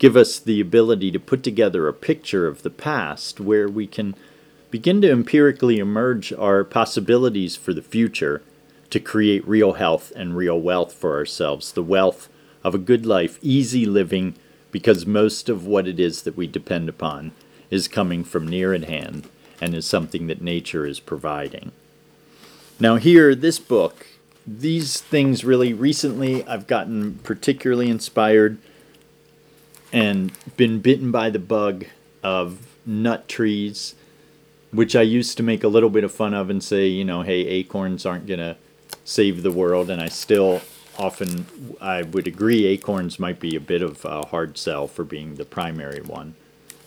give 0.00 0.16
us 0.16 0.38
the 0.38 0.60
ability 0.60 1.12
to 1.12 1.20
put 1.20 1.44
together 1.44 1.86
a 1.86 1.92
picture 1.92 2.48
of 2.48 2.62
the 2.62 2.70
past 2.70 3.38
where 3.38 3.68
we 3.68 3.86
can 3.86 4.16
begin 4.70 5.00
to 5.02 5.10
empirically 5.10 5.78
emerge 5.78 6.32
our 6.32 6.64
possibilities 6.64 7.54
for 7.54 7.74
the 7.74 7.82
future 7.82 8.42
to 8.88 8.98
create 8.98 9.46
real 9.46 9.74
health 9.74 10.10
and 10.16 10.36
real 10.36 10.58
wealth 10.58 10.92
for 10.92 11.16
ourselves. 11.16 11.72
The 11.72 11.82
wealth 11.82 12.30
of 12.64 12.74
a 12.74 12.78
good 12.78 13.04
life, 13.04 13.38
easy 13.42 13.84
living, 13.84 14.34
because 14.72 15.04
most 15.04 15.50
of 15.50 15.66
what 15.66 15.86
it 15.86 16.00
is 16.00 16.22
that 16.22 16.36
we 16.36 16.46
depend 16.46 16.88
upon 16.88 17.32
is 17.70 17.86
coming 17.86 18.24
from 18.24 18.48
near 18.48 18.72
at 18.72 18.84
hand 18.84 19.28
and 19.60 19.74
is 19.74 19.86
something 19.86 20.28
that 20.28 20.40
nature 20.40 20.86
is 20.86 20.98
providing. 20.98 21.72
Now, 22.78 22.96
here, 22.96 23.34
this 23.34 23.58
book, 23.58 24.06
these 24.46 24.98
things 24.98 25.44
really 25.44 25.74
recently 25.74 26.42
I've 26.46 26.66
gotten 26.66 27.18
particularly 27.22 27.90
inspired 27.90 28.56
and 29.92 30.32
been 30.56 30.80
bitten 30.80 31.10
by 31.10 31.30
the 31.30 31.38
bug 31.38 31.86
of 32.22 32.66
nut 32.86 33.28
trees, 33.28 33.94
which 34.70 34.94
I 34.94 35.02
used 35.02 35.36
to 35.36 35.42
make 35.42 35.64
a 35.64 35.68
little 35.68 35.90
bit 35.90 36.04
of 36.04 36.12
fun 36.12 36.34
of 36.34 36.50
and 36.50 36.62
say, 36.62 36.86
you 36.86 37.04
know, 37.04 37.22
hey, 37.22 37.46
acorns 37.46 38.06
aren't 38.06 38.26
going 38.26 38.40
to 38.40 38.56
save 39.04 39.42
the 39.42 39.50
world. 39.50 39.90
And 39.90 40.00
I 40.00 40.08
still 40.08 40.60
often, 40.98 41.46
I 41.80 42.02
would 42.02 42.26
agree, 42.26 42.66
acorns 42.66 43.18
might 43.18 43.40
be 43.40 43.56
a 43.56 43.60
bit 43.60 43.82
of 43.82 44.04
a 44.04 44.26
hard 44.26 44.58
sell 44.58 44.86
for 44.86 45.04
being 45.04 45.34
the 45.34 45.44
primary 45.44 46.00
one 46.00 46.34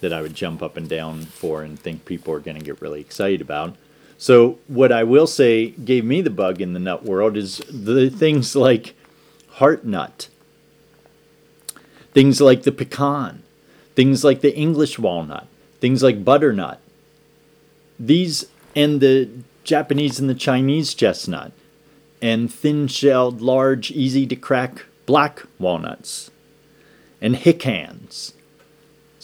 that 0.02 0.14
I 0.14 0.22
would 0.22 0.36
jump 0.36 0.62
up 0.62 0.78
and 0.78 0.88
down 0.88 1.22
for 1.22 1.64
and 1.64 1.80
think 1.80 2.06
people 2.06 2.34
are 2.34 2.40
going 2.40 2.58
to 2.58 2.64
get 2.64 2.82
really 2.82 3.02
excited 3.02 3.42
about. 3.42 3.76
So, 4.18 4.60
what 4.68 4.92
I 4.92 5.04
will 5.04 5.28
say 5.28 5.72
gave 5.72 6.06
me 6.06 6.22
the 6.22 6.30
bug 6.30 6.62
in 6.62 6.74
the 6.74 6.80
nut 6.80 7.04
world 7.04 7.36
is 7.36 7.58
the 7.70 8.10
things 8.10 8.56
like 8.56 8.96
heart 9.54 9.86
nut, 9.86 10.28
things 12.14 12.42
like 12.42 12.64
the 12.64 12.72
pecan, 12.72 13.44
things 13.96 14.24
like 14.24 14.42
the 14.42 14.56
English 14.56 14.98
walnut, 14.98 15.48
things 15.80 16.04
like 16.04 16.26
butternut. 16.26 16.80
These 18.00 18.46
and 18.76 19.02
the 19.02 19.30
Japanese 19.64 20.20
and 20.20 20.30
the 20.30 20.36
Chinese 20.36 20.94
chestnut, 20.94 21.52
and 22.22 22.52
thin 22.52 22.88
shelled, 22.88 23.42
large, 23.42 23.92
easy 23.92 24.26
to 24.28 24.36
crack 24.36 24.86
black 25.06 25.44
walnuts, 25.60 26.32
and 27.22 27.36
hicans 27.36 28.34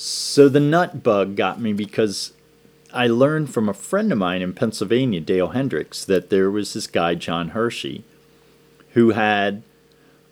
so 0.02 0.48
the 0.48 0.62
nut 0.62 1.04
bug 1.04 1.36
got 1.36 1.60
me 1.60 1.74
because 1.74 2.32
I 2.94 3.08
learned 3.08 3.54
from 3.54 3.68
a 3.68 3.74
friend 3.74 4.14
of 4.14 4.18
mine 4.18 4.42
in 4.42 4.54
Pennsylvania, 4.54 5.20
Dale 5.20 5.50
Hendricks, 5.50 6.06
that 6.06 6.30
there 6.30 6.50
was 6.50 6.72
this 6.72 6.88
guy, 6.88 7.16
John 7.16 7.50
Hershey, 7.50 8.06
who 8.92 9.10
had 9.10 9.62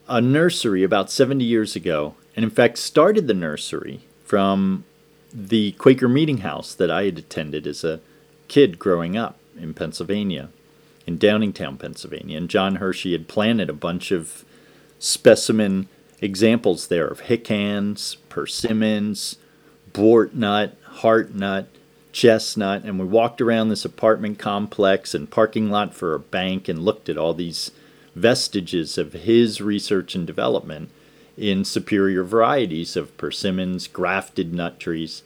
a 0.07 0.21
nursery 0.21 0.83
about 0.83 1.11
70 1.11 1.43
years 1.43 1.75
ago, 1.75 2.15
and 2.37 2.43
in 2.43 2.51
fact 2.51 2.77
started 2.77 3.27
the 3.27 3.33
nursery 3.33 4.01
from 4.23 4.85
the 5.33 5.71
Quaker 5.73 6.07
Meeting 6.07 6.37
House 6.37 6.73
that 6.75 6.91
I 6.91 7.05
had 7.05 7.17
attended 7.17 7.65
as 7.65 7.83
a 7.83 7.99
kid 8.47 8.79
growing 8.79 9.17
up 9.17 9.39
in 9.59 9.73
Pennsylvania, 9.73 10.49
in 11.07 11.17
Downingtown, 11.17 11.79
Pennsylvania. 11.79 12.37
And 12.37 12.49
John 12.49 12.75
Hershey 12.75 13.11
had 13.11 13.27
planted 13.27 13.69
a 13.69 13.73
bunch 13.73 14.11
of 14.11 14.45
specimen 14.99 15.89
examples 16.21 16.87
there 16.87 17.07
of 17.07 17.21
hicans, 17.21 18.15
persimmons, 18.29 19.37
buartnut, 19.91 20.73
heart 20.83 21.33
nut, 21.33 21.67
chestnut, 22.11 22.83
and 22.83 22.99
we 22.99 23.05
walked 23.05 23.41
around 23.41 23.69
this 23.69 23.85
apartment 23.85 24.37
complex 24.37 25.15
and 25.15 25.29
parking 25.29 25.69
lot 25.71 25.93
for 25.93 26.13
a 26.13 26.19
bank 26.19 26.67
and 26.67 26.85
looked 26.85 27.09
at 27.09 27.17
all 27.17 27.33
these 27.33 27.71
vestiges 28.15 28.97
of 28.97 29.13
his 29.13 29.59
research 29.59 30.15
and 30.15 30.25
development 30.25 30.91
in 31.37 31.63
superior 31.63 32.23
varieties 32.23 32.95
of 32.95 33.15
persimmons, 33.17 33.87
grafted 33.87 34.53
nut 34.53 34.79
trees. 34.79 35.23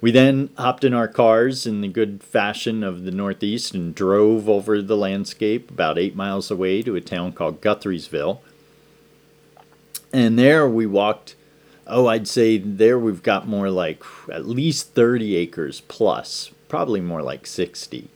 We 0.00 0.10
then 0.10 0.50
hopped 0.58 0.84
in 0.84 0.92
our 0.92 1.08
cars 1.08 1.66
in 1.66 1.80
the 1.80 1.88
good 1.88 2.22
fashion 2.22 2.84
of 2.84 3.04
the 3.04 3.10
Northeast 3.10 3.74
and 3.74 3.94
drove 3.94 4.48
over 4.48 4.82
the 4.82 4.96
landscape 4.96 5.70
about 5.70 5.98
eight 5.98 6.14
miles 6.14 6.50
away 6.50 6.82
to 6.82 6.94
a 6.94 7.00
town 7.00 7.32
called 7.32 7.62
Guthriesville. 7.62 8.40
And 10.12 10.38
there 10.38 10.68
we 10.68 10.84
walked 10.86 11.34
oh, 11.86 12.06
I'd 12.06 12.28
say 12.28 12.58
there 12.58 12.98
we've 12.98 13.22
got 13.22 13.48
more 13.48 13.70
like 13.70 14.02
at 14.32 14.46
least 14.46 14.94
30 14.94 15.36
acres 15.36 15.82
plus, 15.82 16.50
probably 16.68 17.00
more 17.00 17.22
like 17.22 17.46
60, 17.46 18.08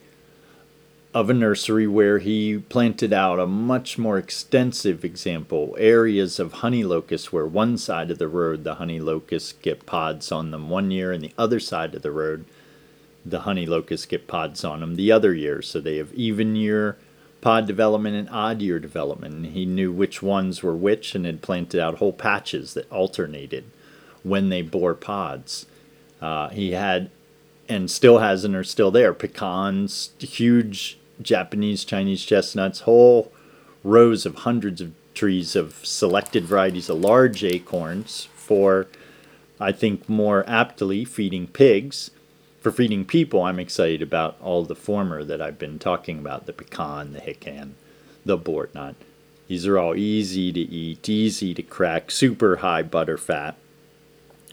of 1.19 1.29
a 1.29 1.35
nursery 1.35 1.87
where 1.87 2.21
he 2.21 2.59
planted 2.69 3.13
out 3.13 3.41
a 3.41 3.47
much 3.47 3.99
more 3.99 4.19
extensive 4.19 5.05
example 5.05 5.75
areas 5.77 6.39
of 6.39 6.53
honey 6.55 6.85
locusts 6.85 7.33
where 7.33 7.47
one 7.47 7.77
side 7.77 8.11
of 8.11 8.19
the 8.19 8.29
road 8.29 8.63
the 8.63 8.77
honey 8.77 9.01
locusts 9.01 9.53
get 9.61 9.85
pods 9.85 10.31
on 10.31 10.53
them 10.53 10.71
one 10.71 10.93
year 10.93 11.11
and 11.11 11.25
the 11.25 11.33
other 11.37 11.59
side 11.59 11.93
of 11.95 12.03
the 12.03 12.11
road 12.13 12.45
the 13.27 13.41
honey 13.41 13.67
locusts 13.67 14.07
get 14.07 14.29
pods 14.29 14.63
on 14.63 14.79
them 14.79 14.95
the 14.95 15.11
other 15.11 15.35
year 15.35 15.61
so 15.61 15.81
they 15.81 15.97
have 15.97 16.15
even 16.15 16.55
year 16.55 16.97
pod 17.41 17.67
development 17.67 18.17
and 18.17 18.29
odd 18.31 18.61
year 18.61 18.79
development. 18.79 19.35
And 19.35 19.47
he 19.47 19.67
knew 19.67 19.93
which 19.93 20.23
ones 20.23 20.63
were 20.63 20.75
which 20.75 21.15
and 21.15 21.25
had 21.25 21.43
planted 21.43 21.81
out 21.81 21.97
whole 21.97 22.13
patches 22.13 22.75
that 22.75 22.91
alternated 22.91 23.65
when 24.23 24.49
they 24.49 24.63
bore 24.63 24.95
pods. 24.95 25.67
Uh, 26.21 26.49
he 26.49 26.73
had, 26.73 27.11
and 27.69 27.91
still 27.91 28.19
has, 28.19 28.45
and 28.45 28.57
are 28.57 28.65
still 28.65 28.91
there, 28.91 29.15
pecans, 29.15 30.11
huge 30.19 30.98
Japanese, 31.21 31.85
Chinese 31.85 32.25
chestnuts, 32.25 32.81
whole 32.81 33.33
rows 33.85 34.27
of 34.27 34.37
hundreds 34.37 34.81
of 34.81 34.93
trees 35.15 35.57
of 35.57 35.75
selected 35.85 36.45
varieties 36.45 36.89
of 36.89 36.99
large 36.99 37.43
acorns 37.45 38.29
for, 38.35 38.87
I 39.61 39.73
think, 39.73 40.09
more 40.09 40.45
aptly 40.49 41.05
feeding 41.05 41.47
pigs 41.47 42.11
for 42.61 42.73
feeding 42.73 43.05
people, 43.05 43.43
I'm 43.43 43.61
excited 43.61 44.03
about 44.03 44.37
all 44.43 44.65
the 44.65 44.75
former 44.75 45.23
that 45.25 45.41
I've 45.41 45.59
been 45.59 45.79
talking 45.79 46.19
about 46.19 46.47
the 46.47 46.53
pecan, 46.53 47.13
the 47.13 47.21
hican, 47.21 47.73
the 48.25 48.37
buartnut. 48.37 48.95
These 49.47 49.67
are 49.67 49.79
all 49.79 49.95
easy 49.95 50.53
to 50.53 50.61
eat, 50.61 51.09
easy 51.09 51.55
to 51.55 51.63
crack, 51.63 52.11
super 52.11 52.57
high 52.57 52.83
butter 52.83 53.17
fat. 53.17 53.57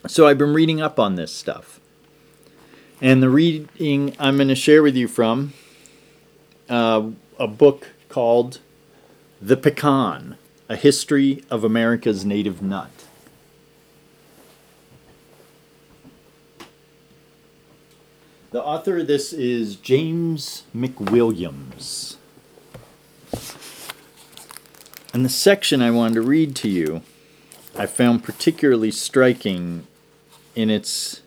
So 0.07 0.27
I've 0.27 0.37
been 0.37 0.53
reading 0.53 0.81
up 0.81 0.99
on 0.99 1.15
this 1.15 1.33
stuff. 1.33 1.79
And 3.01 3.21
the 3.21 3.29
reading 3.29 4.15
I'm 4.19 4.37
going 4.37 4.47
to 4.47 4.55
share 4.55 4.83
with 4.83 4.95
you 4.95 5.07
from 5.07 5.53
uh, 6.69 7.09
a 7.37 7.47
book 7.47 7.91
called 8.09 8.59
The 9.41 9.57
Pecan 9.57 10.37
A 10.69 10.75
History 10.75 11.43
of 11.49 11.63
America's 11.63 12.25
Native 12.25 12.61
Nut. 12.61 12.91
The 18.51 18.63
author 18.63 18.99
of 18.99 19.07
this 19.07 19.33
is 19.33 19.75
James 19.75 20.63
McWilliams. 20.73 22.15
And 25.13 25.25
the 25.25 25.29
section 25.29 25.81
I 25.81 25.91
wanted 25.91 26.15
to 26.15 26.21
read 26.21 26.55
to 26.57 26.69
you 26.69 27.01
I 27.77 27.87
found 27.87 28.23
particularly 28.23 28.89
striking 28.91 29.85
in 30.55 30.69
its 30.69 31.21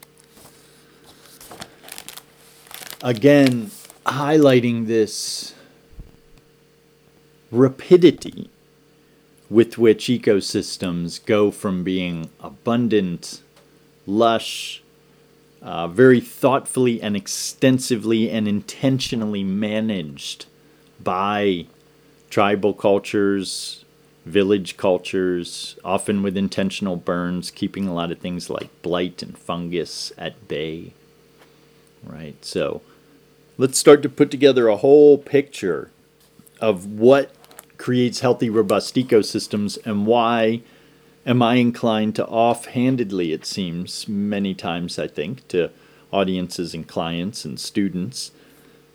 again 3.02 3.71
highlighting 4.08 4.86
this 4.86 5.54
rapidity 7.50 8.50
with 9.50 9.78
which 9.78 10.06
ecosystems 10.06 11.24
go 11.24 11.50
from 11.50 11.82
being 11.82 12.28
abundant, 12.40 13.42
lush, 14.06 14.82
uh, 15.62 15.88
very 15.88 16.20
thoughtfully 16.20 17.00
and 17.00 17.16
extensively 17.16 18.30
and 18.30 18.46
intentionally 18.46 19.42
managed 19.42 20.46
by 21.00 21.66
tribal 22.30 22.74
cultures, 22.74 23.84
village 24.26 24.76
cultures, 24.76 25.76
often 25.84 26.22
with 26.22 26.36
intentional 26.36 26.96
burns, 26.96 27.50
keeping 27.50 27.88
a 27.88 27.94
lot 27.94 28.12
of 28.12 28.18
things 28.18 28.50
like 28.50 28.82
blight 28.82 29.22
and 29.22 29.36
fungus 29.38 30.12
at 30.18 30.48
bay. 30.48 30.92
Right? 32.04 32.42
So 32.44 32.82
let's 33.58 33.76
start 33.76 34.02
to 34.02 34.08
put 34.08 34.30
together 34.30 34.68
a 34.68 34.76
whole 34.76 35.18
picture 35.18 35.90
of 36.60 36.86
what 36.86 37.32
creates 37.76 38.20
healthy, 38.20 38.48
robust 38.48 38.94
ecosystems 38.94 39.78
and 39.84 40.06
why 40.06 40.62
am 41.26 41.42
I 41.42 41.56
inclined 41.56 42.14
to 42.16 42.26
offhandedly, 42.26 43.32
it 43.32 43.44
seems, 43.44 44.06
many 44.08 44.54
times, 44.54 44.98
I 44.98 45.08
think, 45.08 45.46
to 45.48 45.70
audiences 46.12 46.72
and 46.72 46.86
clients 46.86 47.44
and 47.44 47.58
students, 47.58 48.30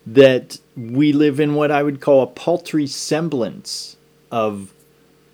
that 0.07 0.59
we 0.75 1.13
live 1.13 1.39
in 1.39 1.55
what 1.55 1.69
I 1.69 1.83
would 1.83 2.01
call 2.01 2.23
a 2.23 2.27
paltry 2.27 2.87
semblance 2.87 3.97
of 4.31 4.73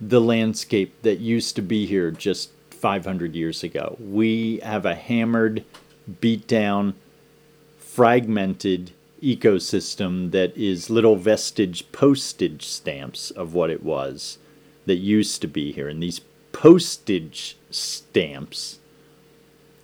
the 0.01 0.21
landscape 0.21 0.93
that 1.03 1.19
used 1.19 1.55
to 1.55 1.61
be 1.61 1.85
here 1.85 2.11
just 2.11 2.49
500 2.71 3.35
years 3.35 3.63
ago. 3.63 3.95
We 3.99 4.57
have 4.59 4.85
a 4.85 4.95
hammered, 4.95 5.63
beat 6.19 6.47
down, 6.47 6.95
fragmented 7.77 8.91
ecosystem 9.21 10.31
that 10.31 10.55
is 10.57 10.89
little 10.89 11.15
vestige 11.15 11.91
postage 11.91 12.65
stamps 12.65 13.31
of 13.31 13.53
what 13.53 13.69
it 13.69 13.83
was 13.83 14.37
that 14.85 14.95
used 14.95 15.41
to 15.41 15.47
be 15.47 15.71
here. 15.71 15.87
And 15.87 16.01
these 16.01 16.21
postage 16.51 17.57
stamps 17.69 18.79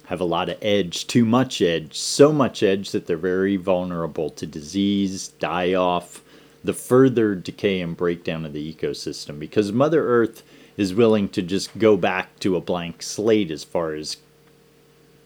have 0.08 0.22
a 0.22 0.26
lot 0.26 0.50
of 0.50 0.58
edge, 0.62 1.08
too 1.08 1.26
much 1.26 1.62
edge, 1.62 1.98
so 1.98 2.32
much 2.32 2.62
edge 2.62 2.92
that 2.92 3.08
they're 3.08 3.18
very 3.18 3.56
vulnerable 3.56 4.30
to 4.30 4.46
disease, 4.46 5.30
die 5.40 5.74
off, 5.74 6.22
the 6.64 6.74
further 6.74 7.36
decay 7.36 7.82
and 7.82 7.96
breakdown 7.96 8.46
of 8.46 8.54
the 8.54 8.74
ecosystem 8.74 9.40
because 9.40 9.72
Mother 9.72 10.08
Earth 10.08 10.44
is 10.78 10.94
willing 10.94 11.30
to 11.30 11.42
just 11.42 11.78
go 11.78 11.96
back 11.96 12.38
to 12.40 12.56
a 12.56 12.62
blank 12.62 13.02
slate 13.02 13.52
as 13.52 13.64
far 13.64 13.94
as 13.94 14.18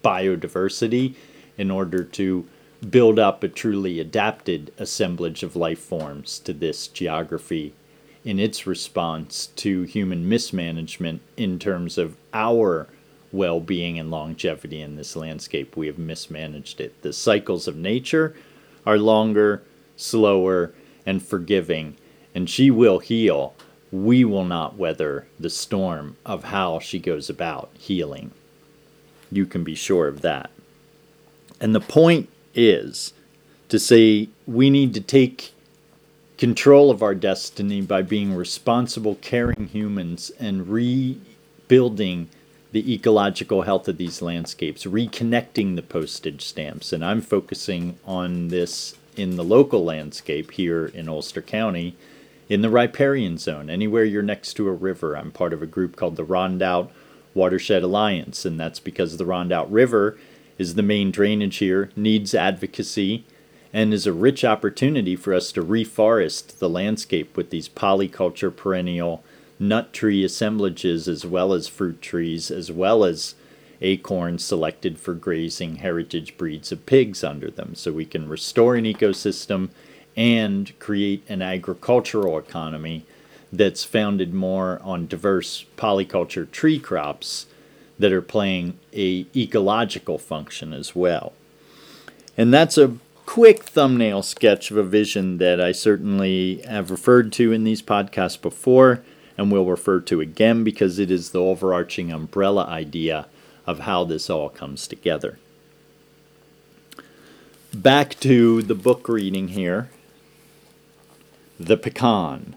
biodiversity 0.03 1.15
in 1.57 1.71
order 1.71 2.03
to 2.03 2.45
build 2.87 3.19
up 3.19 3.43
a 3.43 3.49
truly 3.49 3.99
adapted 3.99 4.71
assemblage 4.77 5.43
of 5.43 5.55
life 5.55 5.79
forms 5.79 6.39
to 6.39 6.53
this 6.53 6.87
geography 6.87 7.73
in 8.23 8.39
its 8.39 8.67
response 8.67 9.47
to 9.47 9.83
human 9.83 10.27
mismanagement 10.27 11.21
in 11.37 11.59
terms 11.59 11.97
of 11.97 12.15
our 12.33 12.87
well 13.31 13.59
being 13.59 13.99
and 13.99 14.09
longevity 14.09 14.81
in 14.81 14.95
this 14.95 15.15
landscape. 15.15 15.75
We 15.77 15.87
have 15.87 15.97
mismanaged 15.97 16.81
it. 16.81 17.01
The 17.01 17.13
cycles 17.13 17.67
of 17.67 17.75
nature 17.75 18.35
are 18.85 18.97
longer, 18.97 19.63
slower, 19.97 20.73
and 21.05 21.21
forgiving, 21.21 21.95
and 22.33 22.49
she 22.49 22.71
will 22.71 22.99
heal. 22.99 23.53
We 23.91 24.23
will 24.23 24.45
not 24.45 24.77
weather 24.77 25.27
the 25.39 25.49
storm 25.49 26.17
of 26.25 26.45
how 26.45 26.79
she 26.79 26.99
goes 26.99 27.29
about 27.29 27.71
healing. 27.77 28.31
You 29.31 29.45
can 29.45 29.63
be 29.63 29.75
sure 29.75 30.07
of 30.07 30.21
that. 30.21 30.49
And 31.59 31.75
the 31.75 31.79
point 31.79 32.29
is 32.53 33.13
to 33.69 33.79
say 33.79 34.29
we 34.47 34.69
need 34.69 34.93
to 34.93 35.01
take 35.01 35.53
control 36.37 36.89
of 36.89 37.03
our 37.03 37.15
destiny 37.15 37.81
by 37.81 38.01
being 38.01 38.33
responsible, 38.33 39.15
caring 39.15 39.67
humans 39.67 40.31
and 40.39 40.69
rebuilding 40.69 42.29
the 42.71 42.93
ecological 42.93 43.63
health 43.63 43.87
of 43.87 43.97
these 43.97 44.21
landscapes, 44.21 44.85
reconnecting 44.85 45.75
the 45.75 45.81
postage 45.81 46.43
stamps. 46.45 46.93
And 46.93 47.03
I'm 47.03 47.21
focusing 47.21 47.97
on 48.05 48.49
this 48.49 48.95
in 49.17 49.35
the 49.35 49.43
local 49.43 49.83
landscape 49.83 50.51
here 50.51 50.85
in 50.85 51.09
Ulster 51.09 51.41
County 51.41 51.95
in 52.47 52.61
the 52.61 52.69
riparian 52.69 53.37
zone. 53.37 53.69
Anywhere 53.69 54.03
you're 54.03 54.23
next 54.23 54.53
to 54.53 54.67
a 54.67 54.73
river, 54.73 55.17
I'm 55.17 55.31
part 55.31 55.53
of 55.53 55.61
a 55.61 55.67
group 55.67 55.95
called 55.95 56.15
the 56.15 56.25
Rondout 56.25 56.89
Watershed 57.33 57.83
Alliance, 57.83 58.45
and 58.45 58.59
that's 58.59 58.79
because 58.79 59.17
the 59.17 59.25
Rondout 59.25 59.67
River 59.69 60.17
is 60.59 60.75
the 60.75 60.83
main 60.83 61.09
drainage 61.09 61.57
here, 61.57 61.89
needs 61.95 62.35
advocacy, 62.35 63.25
and 63.73 63.93
is 63.93 64.05
a 64.05 64.13
rich 64.13 64.43
opportunity 64.43 65.15
for 65.15 65.33
us 65.33 65.51
to 65.53 65.63
reforest 65.63 66.59
the 66.59 66.69
landscape 66.69 67.35
with 67.35 67.49
these 67.49 67.69
polyculture 67.69 68.55
perennial 68.55 69.23
nut 69.57 69.93
tree 69.93 70.23
assemblages 70.23 71.07
as 71.07 71.25
well 71.25 71.53
as 71.53 71.67
fruit 71.67 72.01
trees, 72.01 72.51
as 72.51 72.71
well 72.71 73.03
as 73.03 73.35
acorns 73.81 74.43
selected 74.43 74.99
for 74.99 75.13
grazing 75.13 75.77
heritage 75.77 76.37
breeds 76.37 76.71
of 76.71 76.85
pigs 76.85 77.23
under 77.23 77.49
them. 77.49 77.73
So 77.75 77.91
we 77.91 78.05
can 78.05 78.27
restore 78.27 78.75
an 78.75 78.85
ecosystem 78.85 79.69
and 80.17 80.77
create 80.79 81.23
an 81.29 81.41
agricultural 81.41 82.37
economy 82.37 83.05
that's 83.53 83.83
founded 83.83 84.33
more 84.33 84.79
on 84.83 85.07
diverse 85.07 85.65
polyculture 85.77 86.49
tree 86.51 86.79
crops 86.79 87.45
that 87.99 88.13
are 88.13 88.21
playing 88.21 88.79
a 88.93 89.27
ecological 89.35 90.17
function 90.17 90.73
as 90.73 90.95
well. 90.95 91.33
And 92.37 92.53
that's 92.53 92.77
a 92.77 92.95
quick 93.25 93.63
thumbnail 93.63 94.23
sketch 94.23 94.71
of 94.71 94.77
a 94.77 94.83
vision 94.83 95.37
that 95.37 95.61
I 95.61 95.73
certainly 95.73 96.61
have 96.61 96.89
referred 96.89 97.31
to 97.33 97.51
in 97.51 97.63
these 97.63 97.81
podcasts 97.81 98.41
before 98.41 99.03
and 99.37 99.51
will 99.51 99.65
refer 99.65 99.99
to 99.99 100.19
again 100.19 100.63
because 100.63 100.97
it 100.97 101.11
is 101.11 101.29
the 101.29 101.39
overarching 101.39 102.11
umbrella 102.11 102.65
idea 102.65 103.27
of 103.67 103.81
how 103.81 104.03
this 104.03 104.29
all 104.29 104.49
comes 104.49 104.87
together. 104.87 105.37
Back 107.73 108.19
to 108.21 108.63
the 108.63 108.73
book 108.73 109.07
reading 109.07 109.49
here 109.49 109.91
The 111.59 111.77
Pecan 111.77 112.55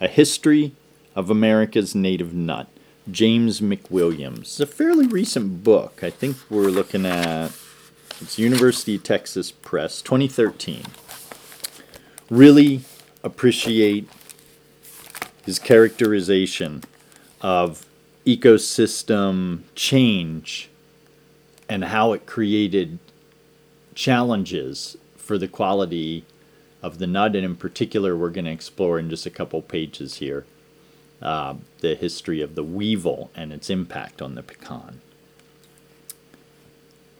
A 0.00 0.08
History 0.08 0.72
of 1.14 1.28
America's 1.28 1.94
Native 1.94 2.32
Nut. 2.32 2.68
James 3.10 3.60
McWilliams. 3.60 4.40
It's 4.40 4.60
a 4.60 4.66
fairly 4.66 5.06
recent 5.06 5.62
book. 5.62 6.02
I 6.02 6.10
think 6.10 6.36
we're 6.50 6.68
looking 6.68 7.06
at 7.06 7.52
it's 8.20 8.38
University 8.38 8.96
of 8.96 9.02
Texas 9.02 9.52
Press, 9.52 10.02
2013. 10.02 10.82
Really 12.30 12.80
appreciate 13.22 14.08
his 15.44 15.58
characterization 15.58 16.82
of 17.40 17.86
ecosystem 18.24 19.60
change 19.74 20.68
and 21.68 21.84
how 21.84 22.12
it 22.12 22.26
created 22.26 22.98
challenges 23.94 24.96
for 25.16 25.38
the 25.38 25.48
quality 25.48 26.24
of 26.82 26.98
the 26.98 27.06
nut, 27.06 27.36
and 27.36 27.44
in 27.44 27.56
particular, 27.56 28.16
we're 28.16 28.30
going 28.30 28.44
to 28.44 28.50
explore 28.50 28.98
in 28.98 29.10
just 29.10 29.26
a 29.26 29.30
couple 29.30 29.62
pages 29.62 30.16
here 30.16 30.44
uh, 31.22 31.54
the 31.80 31.94
history 31.94 32.40
of 32.40 32.54
the 32.54 32.64
weevil 32.64 33.30
and 33.34 33.52
its 33.52 33.70
impact 33.70 34.20
on 34.20 34.34
the 34.34 34.42
pecan. 34.42 35.00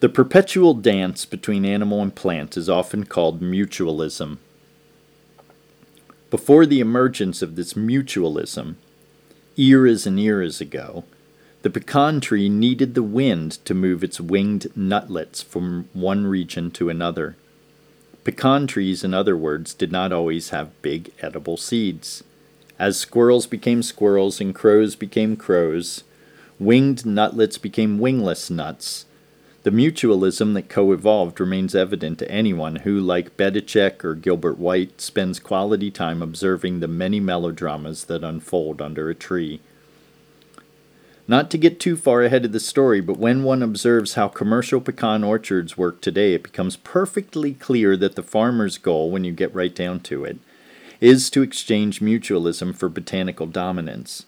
The 0.01 0.09
perpetual 0.09 0.75
dance 0.75 1.25
between 1.25 1.65
animal 1.65 2.03
and 2.03 2.15
plant 2.15 2.57
is 2.57 2.69
often 2.69 3.05
called 3.05 3.41
mutualism. 3.41 4.39
Before 6.29 6.67
the 6.67 6.81
emergence 6.81 7.41
of 7.41 7.57
this 7.57 7.73
mutualism, 7.73 8.75
eras 9.57 10.07
and 10.07 10.21
eras 10.21 10.61
ago, 10.61 11.05
the 11.63 11.71
pecan 11.71 12.21
tree 12.21 12.49
needed 12.49 12.95
the 12.95 13.03
wind 13.03 13.53
to 13.65 13.75
move 13.75 14.05
its 14.05 14.21
winged 14.21 14.77
nutlets 14.77 15.43
from 15.43 15.89
one 15.95 16.27
region 16.27 16.71
to 16.73 16.91
another. 16.91 17.37
Pecan 18.23 18.67
trees, 18.67 19.03
in 19.03 19.15
other 19.15 19.37
words, 19.37 19.73
did 19.73 19.91
not 19.91 20.13
always 20.13 20.51
have 20.51 20.83
big 20.83 21.11
edible 21.21 21.57
seeds. 21.57 22.23
As 22.79 22.99
squirrels 22.99 23.47
became 23.47 23.83
squirrels 23.83 24.41
and 24.41 24.55
crows 24.55 24.97
became 24.97 25.37
crows, 25.37 26.05
winged 26.59 27.07
nutlets 27.07 27.57
became 27.57 27.99
wingless 27.99 28.51
nuts. 28.51 29.07
The 29.63 29.71
mutualism 29.71 30.55
that 30.55 30.69
co 30.69 30.93
evolved 30.93 31.41
remains 31.41 31.75
evident 31.75 32.19
to 32.21 32.31
anyone 32.31 32.77
who, 32.77 33.01
like 33.01 33.37
Bedichek 33.37 34.05
or 34.05 34.15
Gilbert 34.15 34.59
White, 34.59 35.01
spends 35.01 35.41
quality 35.41 35.91
time 35.91 36.23
observing 36.23 36.81
the 36.81 36.87
many 36.87 37.19
melodramas 37.19 38.05
that 38.05 38.23
unfold 38.23 38.81
under 38.81 39.11
a 39.11 39.15
tree. 39.15 39.61
Not 41.27 41.51
to 41.51 41.59
get 41.59 41.81
too 41.81 41.97
far 41.97 42.23
ahead 42.23 42.45
of 42.45 42.53
the 42.53 42.61
story, 42.61 43.01
but 43.01 43.17
when 43.17 43.43
one 43.43 43.63
observes 43.63 44.15
how 44.15 44.29
commercial 44.29 44.81
pecan 44.81 45.25
orchards 45.25 45.77
work 45.77 46.01
today, 46.01 46.35
it 46.35 46.45
becomes 46.45 46.77
perfectly 46.77 47.55
clear 47.55 47.97
that 47.97 48.15
the 48.15 48.23
farmer's 48.23 48.79
goal, 48.79 49.11
when 49.11 49.25
you 49.25 49.33
get 49.33 49.53
right 49.53 49.75
down 49.75 49.99
to 50.01 50.25
it, 50.25 50.39
is 51.01 51.31
to 51.31 51.43
exchange 51.43 52.01
mutualism 52.01 52.75
for 52.75 52.89
botanical 52.89 53.47
dominance. 53.47 54.27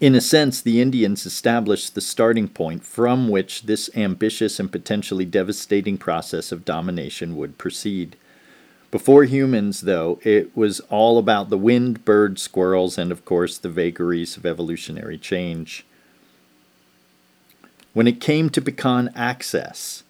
In 0.00 0.14
a 0.14 0.20
sense, 0.20 0.60
the 0.60 0.80
Indians 0.80 1.26
established 1.26 1.94
the 1.94 2.00
starting 2.00 2.48
point 2.48 2.84
from 2.84 3.28
which 3.28 3.62
this 3.62 3.90
ambitious 3.96 4.60
and 4.60 4.70
potentially 4.70 5.24
devastating 5.24 5.98
process 5.98 6.52
of 6.52 6.64
domination 6.64 7.36
would 7.36 7.58
proceed. 7.58 8.16
Before 8.90 9.24
humans, 9.24 9.82
though, 9.82 10.18
it 10.22 10.56
was 10.56 10.80
all 10.88 11.18
about 11.18 11.50
the 11.50 11.58
wind, 11.58 12.04
birds, 12.04 12.42
squirrels, 12.42 12.96
and 12.96 13.10
of 13.10 13.24
course 13.24 13.58
the 13.58 13.68
vagaries 13.68 14.36
of 14.36 14.46
evolutionary 14.46 15.18
change. 15.18 15.84
When 17.92 18.06
it 18.06 18.20
came 18.20 18.48
to 18.50 18.62
pecan 18.62 19.10
access, 19.14 20.04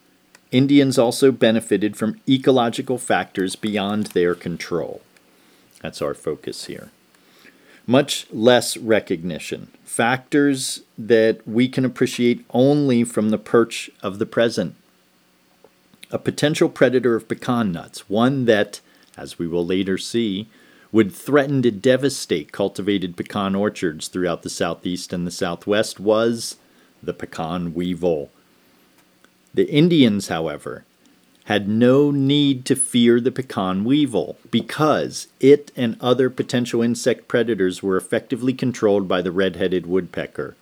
Indians 0.51 0.99
also 0.99 1.33
benefited 1.33 1.97
from 1.97 2.21
ecological 2.29 2.99
factors 2.99 3.57
beyond 3.57 4.09
their 4.09 4.35
control. 4.35 5.01
That's 5.83 6.03
our 6.03 6.15
focus 6.15 6.67
here. 6.67 6.91
Much 7.87 8.27
less 8.31 8.77
recognition. 8.77 9.69
Factors 9.85 10.83
that 10.99 11.47
we 11.47 11.69
can 11.69 11.85
appreciate 11.85 12.45
only 12.51 13.05
from 13.05 13.31
the 13.31 13.39
perch 13.39 13.91
of 14.03 14.19
the 14.19 14.27
present 14.27 14.75
a 16.11 16.19
potential 16.19 16.69
predator 16.69 17.15
of 17.17 17.29
pecan 17.29 17.73
nuts, 17.73 18.09
one 18.09 18.47
that, 18.47 18.81
as 19.17 19.39
we 19.39 19.47
will 19.47 19.65
later 19.65 19.99
see, 19.99 20.49
would 20.91 21.13
threaten 21.13 21.61
to 21.63 21.71
devastate 21.71 22.51
cultivated 22.51 23.17
pecan 23.17 23.55
orchards 23.55 24.09
throughout 24.09 24.43
the 24.43 24.49
southeast 24.49 25.13
and 25.13 25.27
the 25.27 25.31
southwest, 25.31 26.01
was 26.01 26.57
the 27.03 27.13
pecan 27.13 27.75
weevil. 27.75 28.31
The 29.53 29.71
Indians, 29.71 30.29
however, 30.29 30.85
had 31.49 31.67
no 31.67 32.11
need 32.11 32.67
to 32.67 32.77
fear 32.77 33.19
the 33.19 33.33
pecan 33.33 33.83
weevil 33.83 34.37
because 34.51 35.29
it 35.41 35.73
and 35.75 35.97
other 35.99 36.29
potential 36.29 36.83
insect 36.83 37.27
predators 37.27 37.83
were 37.83 37.97
effectively 37.97 38.53
controlled 38.53 39.09
by 39.09 39.23
the 39.23 39.33
red 39.33 39.57
headed 39.57 39.87
woodpecker, 39.87 40.55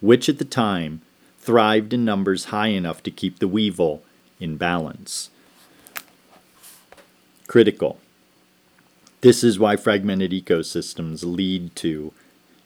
which 0.00 0.28
at 0.28 0.38
the 0.38 0.44
time 0.44 1.02
thrived 1.40 1.92
in 1.92 2.04
numbers 2.04 2.44
high 2.44 2.68
enough 2.68 3.02
to 3.02 3.10
keep 3.10 3.40
the 3.40 3.48
weevil 3.48 4.04
in 4.38 4.56
balance. 4.56 5.30
Critical. 7.48 7.98
This 9.20 9.42
is 9.42 9.58
why 9.58 9.74
fragmented 9.74 10.30
ecosystems 10.30 11.24
lead 11.24 11.74
to 11.74 12.12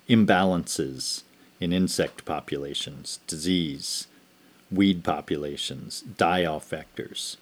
imbalances 0.07 1.23
in 1.61 1.73
insect 1.73 2.27
populations, 2.27 3.21
disease, 3.27 4.07
weed 4.71 5.05
populations, 5.05 6.03
die-off 6.03 6.71
vectors. 6.71 7.37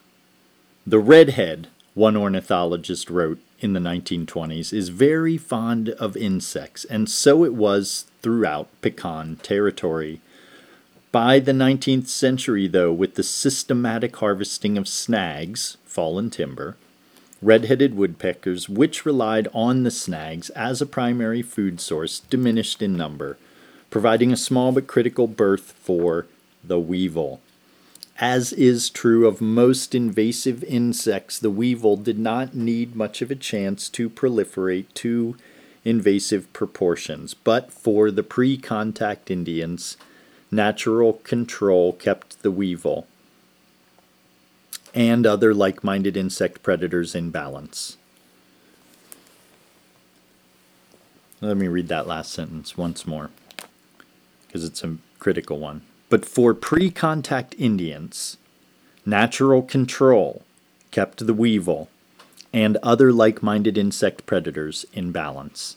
The 0.86 0.98
redhead, 0.98 1.68
one 1.94 2.16
ornithologist 2.16 3.10
wrote 3.10 3.40
in 3.60 3.72
the 3.72 3.80
1920s, 3.80 4.72
is 4.72 4.90
very 4.90 5.36
fond 5.36 5.90
of 5.90 6.16
insects, 6.16 6.84
and 6.84 7.10
so 7.10 7.44
it 7.44 7.54
was 7.54 8.06
throughout 8.22 8.68
pecan 8.82 9.36
territory 9.36 10.20
by 11.12 11.38
the 11.38 11.52
19th 11.52 12.08
century, 12.08 12.68
though, 12.68 12.92
with 12.92 13.14
the 13.14 13.22
systematic 13.22 14.14
harvesting 14.16 14.76
of 14.76 14.86
snags, 14.86 15.78
fallen 15.84 16.28
timber, 16.28 16.76
red-headed 17.40 17.94
woodpeckers, 17.94 18.68
which 18.68 19.06
relied 19.06 19.48
on 19.54 19.82
the 19.82 19.90
snags 19.90 20.50
as 20.50 20.82
a 20.82 20.86
primary 20.86 21.40
food 21.40 21.80
source, 21.80 22.20
diminished 22.20 22.82
in 22.82 22.96
number, 22.96 23.38
providing 23.88 24.30
a 24.30 24.36
small 24.36 24.72
but 24.72 24.86
critical 24.86 25.26
berth 25.26 25.72
for 25.80 26.26
the 26.66 26.80
weevil. 26.80 27.40
As 28.18 28.52
is 28.52 28.88
true 28.88 29.26
of 29.26 29.40
most 29.40 29.94
invasive 29.94 30.64
insects, 30.64 31.38
the 31.38 31.50
weevil 31.50 31.96
did 31.96 32.18
not 32.18 32.54
need 32.54 32.96
much 32.96 33.20
of 33.20 33.30
a 33.30 33.36
chance 33.36 33.88
to 33.90 34.08
proliferate 34.08 34.86
to 34.94 35.36
invasive 35.84 36.50
proportions, 36.52 37.34
but 37.34 37.72
for 37.72 38.10
the 38.10 38.22
pre 38.22 38.56
contact 38.56 39.30
Indians, 39.30 39.96
natural 40.50 41.14
control 41.14 41.92
kept 41.92 42.42
the 42.42 42.50
weevil 42.50 43.06
and 44.94 45.26
other 45.26 45.52
like 45.52 45.84
minded 45.84 46.16
insect 46.16 46.62
predators 46.62 47.14
in 47.14 47.30
balance. 47.30 47.98
Let 51.42 51.58
me 51.58 51.68
read 51.68 51.88
that 51.88 52.06
last 52.06 52.32
sentence 52.32 52.78
once 52.78 53.06
more 53.06 53.30
because 54.46 54.64
it's 54.64 54.82
a 54.82 54.96
critical 55.18 55.58
one. 55.58 55.82
But 56.08 56.24
for 56.24 56.54
pre 56.54 56.90
contact 56.90 57.54
Indians, 57.58 58.36
natural 59.04 59.62
control 59.62 60.42
kept 60.90 61.26
the 61.26 61.34
weevil 61.34 61.88
and 62.52 62.76
other 62.82 63.12
like 63.12 63.42
minded 63.42 63.76
insect 63.76 64.24
predators 64.24 64.86
in 64.92 65.12
balance. 65.12 65.76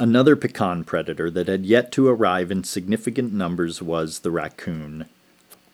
Another 0.00 0.34
pecan 0.34 0.82
predator 0.82 1.30
that 1.30 1.46
had 1.46 1.66
yet 1.66 1.92
to 1.92 2.08
arrive 2.08 2.50
in 2.50 2.64
significant 2.64 3.34
numbers 3.34 3.82
was 3.82 4.20
the 4.20 4.30
raccoon. 4.30 5.04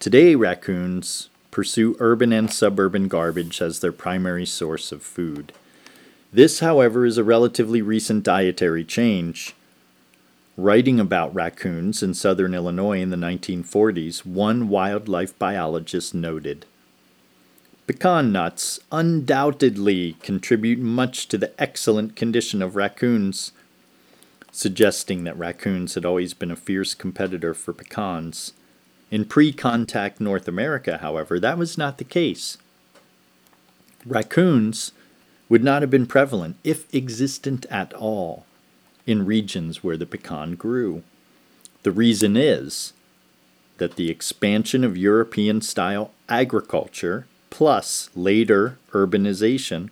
Today, 0.01 0.35
raccoons 0.35 1.31
pursue 1.53 1.97
urban 2.01 2.33
and 2.33 2.53
suburban 2.53 3.09
garbage 3.09 3.63
as 3.63 3.79
their 3.79 3.93
primary 3.93 4.45
source 4.45 4.91
of 4.91 5.03
food. 5.03 5.53
This, 6.33 6.59
however, 6.59 7.07
is 7.07 7.17
a 7.17 7.25
relatively 7.25 7.81
recent 7.81 8.25
dietary 8.25 8.85
change. 8.85 9.55
Writing 10.57 10.99
about 10.99 11.35
raccoons 11.35 12.03
in 12.03 12.15
southern 12.15 12.55
Illinois 12.55 13.01
in 13.01 13.11
the 13.11 13.17
1940s, 13.17 14.25
one 14.25 14.69
wildlife 14.69 15.39
biologist 15.39 16.15
noted 16.15 16.65
Pecan 17.87 18.33
nuts 18.33 18.81
undoubtedly 18.91 20.17
contribute 20.23 20.79
much 20.79 21.29
to 21.29 21.39
the 21.39 21.53
excellent 21.61 22.17
condition 22.17 22.63
of 22.63 22.75
raccoons 22.75 23.53
suggesting 24.57 25.25
that 25.25 25.39
raccoons 25.39 25.95
had 25.95 26.07
always 26.07 26.33
been 26.33 26.51
a 26.51 26.57
fierce 26.57 26.95
competitor 26.95 27.53
for 27.53 27.75
pecans. 27.75 28.55
In 29.11 29.27
pre 29.27 29.53
contact 29.53 30.19
North 30.19 30.49
America, 30.49 30.99
however, 30.99 31.39
that 31.39 31.59
was 31.59 31.77
not 31.77 31.99
the 31.99 32.05
case. 32.05 32.57
Raccoons 34.07 34.93
would 35.51 35.63
not 35.63 35.83
have 35.83 35.91
been 35.91 36.07
prevalent, 36.07 36.57
if 36.65 36.93
existent 36.95 37.67
at 37.71 37.93
all, 37.93 38.46
in 39.07 39.25
regions 39.25 39.83
where 39.83 39.97
the 39.97 40.07
pecan 40.07 40.55
grew. 40.55 41.03
The 41.83 41.93
reason 41.93 42.37
is 42.37 42.93
that 43.79 43.97
the 43.97 44.11
expansion 44.11 44.83
of 44.85 44.97
European 44.97 45.61
style 45.61 46.11
agriculture 46.29 47.27
plus 47.51 48.11
later 48.15 48.79
urbanization 48.93 49.91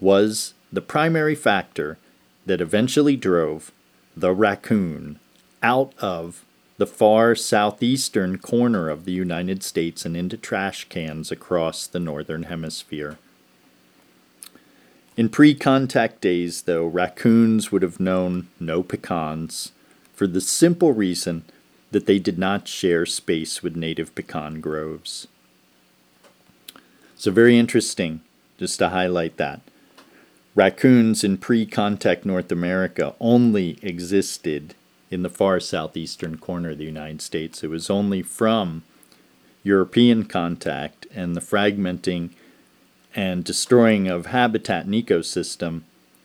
was 0.00 0.54
the 0.72 0.80
primary 0.80 1.34
factor 1.34 1.98
that 2.46 2.60
eventually 2.60 3.16
drove 3.16 3.72
the 4.16 4.32
raccoon 4.32 5.18
out 5.62 5.92
of 5.98 6.44
the 6.78 6.86
far 6.86 7.34
southeastern 7.34 8.38
corner 8.38 8.88
of 8.88 9.04
the 9.04 9.12
United 9.12 9.62
States 9.62 10.06
and 10.06 10.16
into 10.16 10.36
trash 10.36 10.84
cans 10.88 11.30
across 11.32 11.86
the 11.86 11.98
northern 11.98 12.44
hemisphere. 12.44 13.18
In 15.18 15.28
pre 15.28 15.52
contact 15.52 16.20
days, 16.20 16.62
though, 16.62 16.86
raccoons 16.86 17.72
would 17.72 17.82
have 17.82 17.98
known 17.98 18.46
no 18.60 18.84
pecans 18.84 19.72
for 20.14 20.28
the 20.28 20.40
simple 20.40 20.92
reason 20.92 21.42
that 21.90 22.06
they 22.06 22.20
did 22.20 22.38
not 22.38 22.68
share 22.68 23.04
space 23.04 23.60
with 23.60 23.74
native 23.74 24.14
pecan 24.14 24.60
groves. 24.60 25.26
So, 27.16 27.32
very 27.32 27.58
interesting, 27.58 28.20
just 28.58 28.78
to 28.78 28.90
highlight 28.90 29.38
that. 29.38 29.60
Raccoons 30.54 31.24
in 31.24 31.38
pre 31.38 31.66
contact 31.66 32.24
North 32.24 32.52
America 32.52 33.16
only 33.18 33.80
existed 33.82 34.76
in 35.10 35.24
the 35.24 35.28
far 35.28 35.58
southeastern 35.58 36.38
corner 36.38 36.70
of 36.70 36.78
the 36.78 36.84
United 36.84 37.22
States. 37.22 37.64
It 37.64 37.70
was 37.70 37.90
only 37.90 38.22
from 38.22 38.84
European 39.64 40.26
contact 40.26 41.08
and 41.12 41.34
the 41.34 41.40
fragmenting 41.40 42.30
and 43.14 43.44
destroying 43.44 44.08
of 44.08 44.26
habitat 44.26 44.84
and 44.84 44.94
ecosystem 44.94 45.82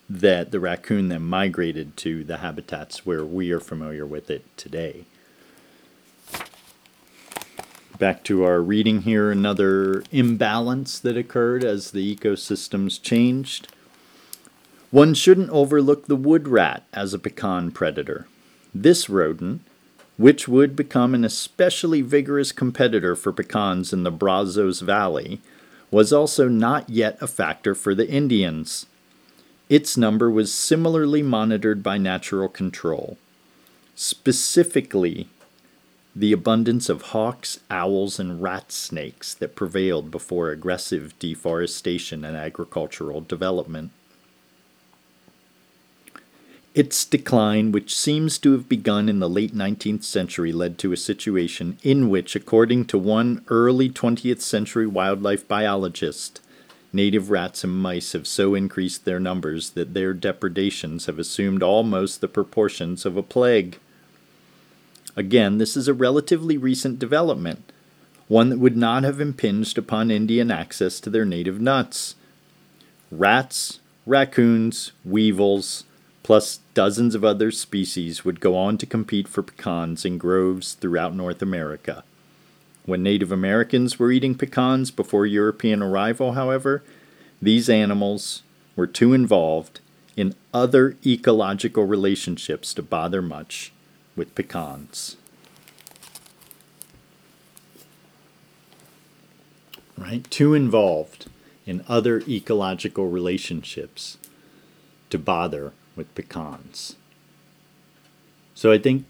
that 0.09 0.51
the 0.51 0.59
raccoon 0.59 1.09
then 1.09 1.23
migrated 1.23 1.95
to 1.97 2.23
the 2.23 2.37
habitats 2.37 3.05
where 3.05 3.23
we 3.25 3.51
are 3.51 3.59
familiar 3.59 4.05
with 4.05 4.29
it 4.29 4.45
today. 4.57 5.05
Back 7.97 8.23
to 8.25 8.43
our 8.43 8.61
reading 8.61 9.03
here, 9.03 9.31
another 9.31 10.03
imbalance 10.11 10.99
that 10.99 11.15
occurred 11.15 11.63
as 11.63 11.91
the 11.91 12.15
ecosystems 12.15 13.01
changed. 13.01 13.67
One 14.91 15.13
shouldn't 15.13 15.51
overlook 15.51 16.07
the 16.07 16.15
wood 16.15 16.47
rat 16.47 16.83
as 16.91 17.13
a 17.13 17.19
pecan 17.19 17.71
predator. 17.71 18.27
This 18.75 19.09
rodent, 19.09 19.61
which 20.17 20.47
would 20.47 20.75
become 20.75 21.15
an 21.15 21.23
especially 21.23 22.01
vigorous 22.01 22.51
competitor 22.51 23.15
for 23.15 23.31
pecans 23.31 23.93
in 23.93 24.03
the 24.03 24.11
Brazos 24.11 24.81
Valley, 24.81 25.39
was 25.93 26.11
also 26.11 26.49
not 26.49 26.89
yet 26.89 27.15
a 27.21 27.27
factor 27.27 27.75
for 27.75 27.93
the 27.93 28.09
Indians. 28.09 28.87
its 29.69 29.97
number 29.97 30.29
was 30.29 30.53
similarly 30.53 31.23
monitored 31.23 31.81
by 31.81 31.97
natural 31.97 32.47
control. 32.47 33.17
Specifically, 33.95 35.27
the 36.15 36.31
abundance 36.31 36.89
of 36.89 37.13
hawks, 37.13 37.59
owls, 37.71 38.19
and 38.19 38.41
rat 38.41 38.71
snakes 38.71 39.33
that 39.33 39.55
prevailed 39.55 40.11
before 40.11 40.51
aggressive 40.51 41.17
deforestation 41.17 42.23
and 42.23 42.37
agricultural 42.37 43.21
development. 43.21 43.91
Its 46.75 47.05
decline, 47.05 47.71
which 47.71 47.95
seems 47.95 48.39
to 48.39 48.51
have 48.53 48.67
begun 48.67 49.07
in 49.07 49.19
the 49.19 49.29
late 49.29 49.53
19th 49.53 50.03
century, 50.03 50.51
led 50.51 50.79
to 50.79 50.91
a 50.91 50.97
situation 50.97 51.77
in 51.83 52.09
which, 52.09 52.35
according 52.35 52.83
to 52.85 52.97
one 52.97 53.45
early 53.47 53.89
20th 53.89 54.41
century 54.41 54.87
wildlife 54.87 55.47
biologist, 55.47 56.41
native 56.91 57.29
rats 57.29 57.63
and 57.63 57.73
mice 57.73 58.13
have 58.13 58.25
so 58.25 58.55
increased 58.55 59.05
their 59.05 59.19
numbers 59.19 59.71
that 59.71 59.93
their 59.93 60.15
depredations 60.15 61.05
have 61.05 61.19
assumed 61.19 61.61
almost 61.61 62.21
the 62.21 62.27
proportions 62.27 63.05
of 63.05 63.17
a 63.17 63.23
plague. 63.23 63.77
Again, 65.15 65.59
this 65.59 65.77
is 65.77 65.87
a 65.87 65.93
relatively 65.93 66.57
recent 66.57 66.97
development, 66.97 67.71
one 68.27 68.49
that 68.49 68.57
would 68.57 68.77
not 68.77 69.03
have 69.03 69.21
impinged 69.21 69.77
upon 69.77 70.09
Indian 70.09 70.49
access 70.49 70.99
to 71.01 71.11
their 71.11 71.25
native 71.25 71.61
nuts. 71.61 72.15
Rats, 73.11 73.79
raccoons, 74.07 74.91
weevils, 75.05 75.83
plus 76.23 76.61
dozens 76.73 77.13
of 77.13 77.23
other 77.23 77.51
species 77.51 78.23
would 78.23 78.39
go 78.39 78.55
on 78.55 78.77
to 78.77 78.85
compete 78.85 79.27
for 79.27 79.43
pecans 79.43 80.05
in 80.05 80.17
groves 80.17 80.73
throughout 80.73 81.13
North 81.13 81.41
America. 81.41 82.03
When 82.85 83.03
Native 83.03 83.31
Americans 83.31 83.99
were 83.99 84.11
eating 84.11 84.35
pecans 84.35 84.89
before 84.89 85.25
European 85.25 85.81
arrival, 85.83 86.33
however, 86.33 86.83
these 87.41 87.69
animals 87.69 88.43
were 88.75 88.87
too 88.87 89.13
involved 89.13 89.81
in 90.15 90.33
other 90.53 90.95
ecological 91.05 91.85
relationships 91.85 92.73
to 92.73 92.81
bother 92.81 93.21
much 93.21 93.73
with 94.15 94.33
pecans. 94.35 95.17
Right? 99.97 100.29
Too 100.29 100.53
involved 100.53 101.29
in 101.65 101.83
other 101.87 102.19
ecological 102.27 103.07
relationships 103.07 104.17
to 105.09 105.17
bother 105.17 105.71
with 105.95 106.13
pecans. 106.15 106.95
So 108.55 108.71
I 108.71 108.77
think 108.77 109.05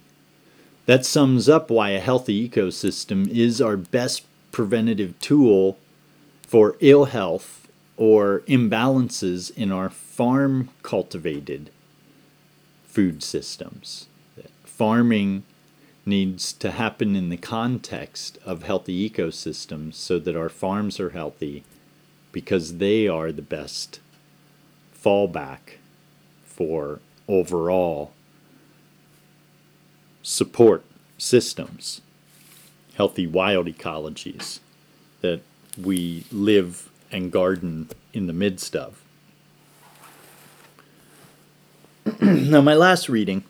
that 0.85 1.05
sums 1.05 1.47
up 1.47 1.69
why 1.69 1.91
a 1.91 1.99
healthy 1.99 2.47
ecosystem 2.47 3.27
is 3.29 3.61
our 3.61 3.77
best 3.77 4.25
preventative 4.51 5.17
tool 5.19 5.77
for 6.45 6.75
ill 6.79 7.05
health 7.05 7.67
or 7.97 8.41
imbalances 8.47 9.55
in 9.55 9.71
our 9.71 9.89
farm 9.89 10.69
cultivated 10.81 11.69
food 12.85 13.23
systems. 13.23 14.07
Farming 14.63 15.43
needs 16.05 16.51
to 16.53 16.71
happen 16.71 17.15
in 17.15 17.29
the 17.29 17.37
context 17.37 18.37
of 18.45 18.63
healthy 18.63 19.09
ecosystems 19.09 19.93
so 19.93 20.19
that 20.19 20.35
our 20.35 20.49
farms 20.49 20.99
are 20.99 21.11
healthy 21.11 21.63
because 22.31 22.77
they 22.77 23.07
are 23.07 23.31
the 23.31 23.41
best 23.41 23.99
fallback 25.01 25.77
for 26.55 26.99
overall 27.27 28.11
support 30.21 30.83
systems, 31.17 32.01
healthy 32.95 33.25
wild 33.25 33.67
ecologies 33.67 34.59
that 35.21 35.41
we 35.81 36.25
live 36.31 36.89
and 37.11 37.31
garden 37.31 37.89
in 38.13 38.27
the 38.27 38.33
midst 38.33 38.75
of. 38.75 39.01
now, 42.21 42.61
my 42.61 42.75
last 42.75 43.09
reading 43.09 43.43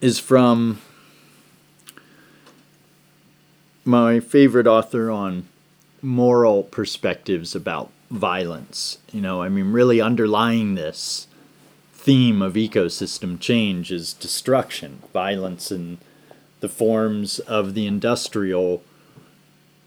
is 0.00 0.18
from 0.18 0.80
my 3.84 4.20
favorite 4.20 4.66
author 4.66 5.10
on 5.10 5.48
moral 6.02 6.64
perspectives 6.64 7.54
about 7.54 7.90
violence. 8.12 8.98
You 9.10 9.22
know, 9.22 9.42
I 9.42 9.48
mean, 9.48 9.72
really 9.72 10.00
underlying 10.00 10.74
this 10.74 11.26
theme 11.94 12.42
of 12.42 12.54
ecosystem 12.54 13.40
change 13.40 13.90
is 13.90 14.12
destruction, 14.12 15.02
violence, 15.12 15.70
and 15.70 15.98
the 16.60 16.68
forms 16.68 17.38
of 17.40 17.74
the 17.74 17.86
industrial 17.86 18.82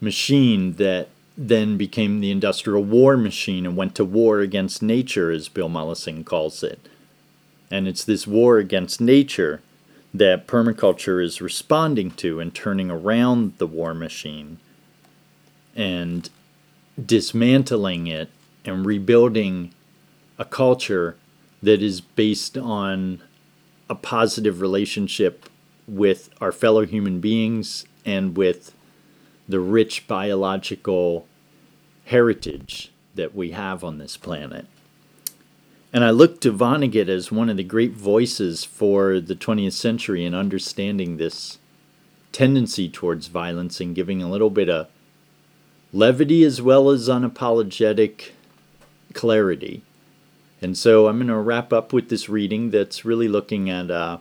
machine 0.00 0.74
that 0.74 1.08
then 1.38 1.76
became 1.76 2.20
the 2.20 2.30
industrial 2.30 2.82
war 2.82 3.16
machine 3.16 3.64
and 3.64 3.76
went 3.76 3.94
to 3.94 4.04
war 4.04 4.40
against 4.40 4.82
nature, 4.82 5.30
as 5.30 5.48
Bill 5.48 5.68
Mollison 5.68 6.24
calls 6.24 6.62
it. 6.62 6.88
And 7.70 7.86
it's 7.86 8.04
this 8.04 8.26
war 8.26 8.58
against 8.58 9.00
nature 9.00 9.60
that 10.12 10.46
permaculture 10.46 11.22
is 11.22 11.40
responding 11.40 12.10
to 12.12 12.40
and 12.40 12.54
turning 12.54 12.90
around 12.90 13.58
the 13.58 13.66
war 13.66 13.92
machine 13.92 14.58
and 15.76 16.30
dismantling 17.04 18.06
it 18.06 18.30
and 18.64 18.86
rebuilding 18.86 19.72
a 20.38 20.44
culture 20.44 21.16
that 21.62 21.82
is 21.82 22.00
based 22.00 22.56
on 22.56 23.20
a 23.88 23.94
positive 23.94 24.60
relationship 24.60 25.48
with 25.86 26.30
our 26.40 26.52
fellow 26.52 26.84
human 26.84 27.20
beings 27.20 27.84
and 28.04 28.36
with 28.36 28.74
the 29.48 29.60
rich 29.60 30.06
biological 30.08 31.26
heritage 32.06 32.90
that 33.14 33.34
we 33.34 33.52
have 33.52 33.84
on 33.84 33.98
this 33.98 34.16
planet. 34.16 34.66
And 35.92 36.04
I 36.04 36.10
look 36.10 36.40
to 36.40 36.52
Vonnegut 36.52 37.08
as 37.08 37.32
one 37.32 37.48
of 37.48 37.56
the 37.56 37.64
great 37.64 37.92
voices 37.92 38.64
for 38.64 39.20
the 39.20 39.34
20th 39.34 39.72
century 39.72 40.24
in 40.24 40.34
understanding 40.34 41.16
this 41.16 41.58
tendency 42.32 42.88
towards 42.88 43.28
violence 43.28 43.80
and 43.80 43.94
giving 43.94 44.22
a 44.22 44.28
little 44.28 44.50
bit 44.50 44.68
of 44.68 44.88
levity 45.92 46.44
as 46.44 46.60
well 46.60 46.90
as 46.90 47.08
unapologetic 47.08 48.30
clarity. 49.14 49.82
And 50.60 50.76
so 50.76 51.06
I'm 51.06 51.16
going 51.18 51.28
to 51.28 51.36
wrap 51.36 51.72
up 51.72 51.92
with 51.92 52.08
this 52.08 52.28
reading 52.28 52.70
that's 52.70 53.04
really 53.04 53.28
looking 53.28 53.68
at 53.70 53.90
uh, 53.90 54.18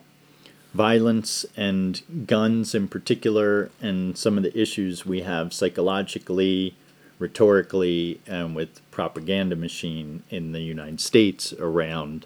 violence 0.73 1.45
and 1.55 2.01
guns 2.27 2.75
in 2.75 2.87
particular 2.87 3.71
and 3.81 4.17
some 4.17 4.37
of 4.37 4.43
the 4.43 4.57
issues 4.59 5.05
we 5.05 5.21
have 5.21 5.53
psychologically, 5.53 6.75
rhetorically, 7.17 8.19
and 8.27 8.55
with 8.55 8.81
propaganda 8.91 9.55
machine 9.55 10.23
in 10.29 10.51
the 10.51 10.61
United 10.61 10.99
States 10.99 11.53
around 11.53 12.25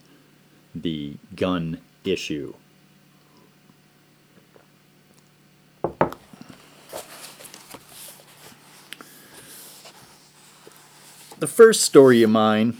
the 0.73 1.15
gun 1.36 1.80
issue. 2.04 2.54
The 11.39 11.47
first 11.47 11.84
story 11.84 12.21
of 12.21 12.30
mine, 12.30 12.75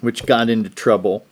which 0.00 0.26
got 0.26 0.48
into 0.48 0.70
trouble 0.70 1.26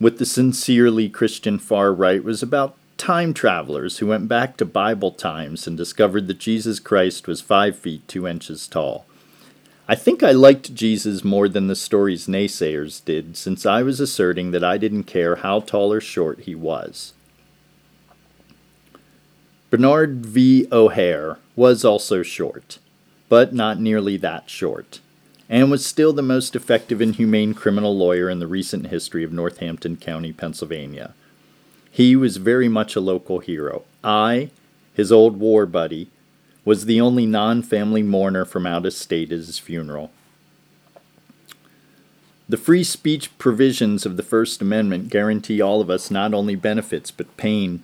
with 0.00 0.18
the 0.18 0.26
sincerely 0.26 1.08
Christian 1.08 1.60
far 1.60 1.92
right, 1.92 2.24
was 2.24 2.42
about 2.42 2.76
time 2.98 3.32
travelers 3.32 3.98
who 3.98 4.08
went 4.08 4.26
back 4.26 4.56
to 4.56 4.64
Bible 4.64 5.12
times 5.12 5.64
and 5.68 5.76
discovered 5.76 6.26
that 6.26 6.40
Jesus 6.40 6.80
Christ 6.80 7.28
was 7.28 7.40
five 7.40 7.78
feet 7.78 8.08
two 8.08 8.26
inches 8.26 8.66
tall. 8.66 9.06
I 9.86 9.94
think 9.94 10.24
I 10.24 10.32
liked 10.32 10.74
Jesus 10.74 11.22
more 11.22 11.48
than 11.48 11.68
the 11.68 11.76
story's 11.76 12.26
naysayers 12.26 13.04
did, 13.04 13.36
since 13.36 13.64
I 13.64 13.84
was 13.84 14.00
asserting 14.00 14.50
that 14.50 14.64
I 14.64 14.78
didn't 14.78 15.04
care 15.04 15.36
how 15.36 15.60
tall 15.60 15.92
or 15.92 16.00
short 16.00 16.40
he 16.40 16.56
was. 16.56 17.12
Bernard 19.70 20.26
V. 20.26 20.66
O'Hare 20.72 21.38
was 21.54 21.84
also 21.84 22.24
short, 22.24 22.80
but 23.28 23.54
not 23.54 23.78
nearly 23.78 24.16
that 24.16 24.50
short 24.50 24.98
and 25.48 25.70
was 25.70 25.86
still 25.86 26.12
the 26.12 26.22
most 26.22 26.56
effective 26.56 27.00
and 27.00 27.14
humane 27.14 27.54
criminal 27.54 27.96
lawyer 27.96 28.28
in 28.28 28.40
the 28.40 28.46
recent 28.46 28.88
history 28.88 29.22
of 29.22 29.32
Northampton 29.32 29.96
County, 29.96 30.32
Pennsylvania. 30.32 31.14
He 31.90 32.16
was 32.16 32.36
very 32.36 32.68
much 32.68 32.96
a 32.96 33.00
local 33.00 33.38
hero. 33.38 33.84
I, 34.02 34.50
his 34.94 35.12
old 35.12 35.38
war 35.38 35.66
buddy, 35.66 36.10
was 36.64 36.84
the 36.84 37.00
only 37.00 37.26
non 37.26 37.62
family 37.62 38.02
mourner 38.02 38.44
from 38.44 38.66
out 38.66 38.84
of 38.84 38.92
state 38.92 39.30
at 39.30 39.38
his 39.38 39.58
funeral. 39.58 40.10
The 42.48 42.56
free 42.56 42.84
speech 42.84 43.36
provisions 43.38 44.04
of 44.04 44.16
the 44.16 44.22
First 44.22 44.60
Amendment 44.60 45.08
guarantee 45.08 45.60
all 45.60 45.80
of 45.80 45.90
us 45.90 46.10
not 46.10 46.34
only 46.34 46.54
benefits 46.54 47.10
but 47.10 47.36
pain. 47.36 47.82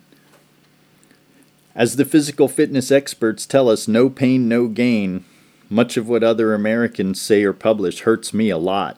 As 1.75 1.95
the 1.95 2.05
physical 2.05 2.47
fitness 2.47 2.91
experts 2.91 3.45
tell 3.45 3.67
us, 3.67 3.87
no 3.87 4.09
pain, 4.09 4.47
no 4.47 4.67
gain, 4.67 5.25
much 5.73 5.97
of 5.97 6.07
what 6.07 6.23
other 6.23 6.53
Americans 6.53 7.19
say 7.19 7.43
or 7.43 7.51
publish 7.51 8.01
hurts 8.01 8.33
me 8.33 8.49
a 8.51 8.57
lot. 8.57 8.97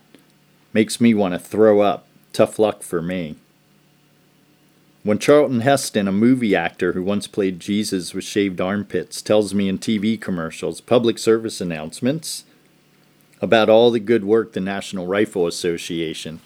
Makes 0.73 0.99
me 0.99 1.13
want 1.13 1.33
to 1.33 1.39
throw 1.39 1.79
up. 1.79 2.05
Tough 2.33 2.59
luck 2.59 2.83
for 2.83 3.01
me. 3.01 3.38
When 5.01 5.17
Charlton 5.17 5.61
Heston, 5.61 6.07
a 6.07 6.11
movie 6.11 6.55
actor 6.55 6.91
who 6.91 7.01
once 7.01 7.27
played 7.27 7.61
Jesus 7.61 8.13
with 8.13 8.25
shaved 8.25 8.59
armpits, 8.59 9.21
tells 9.21 9.53
me 9.53 9.69
in 9.69 9.77
TV 9.77 10.19
commercials, 10.19 10.81
public 10.81 11.17
service 11.17 11.61
announcements, 11.61 12.43
about 13.41 13.69
all 13.69 13.89
the 13.89 13.99
good 13.99 14.25
work 14.25 14.51
the 14.51 14.59
National 14.59 15.07
Rifle 15.07 15.47
Association, 15.47 16.41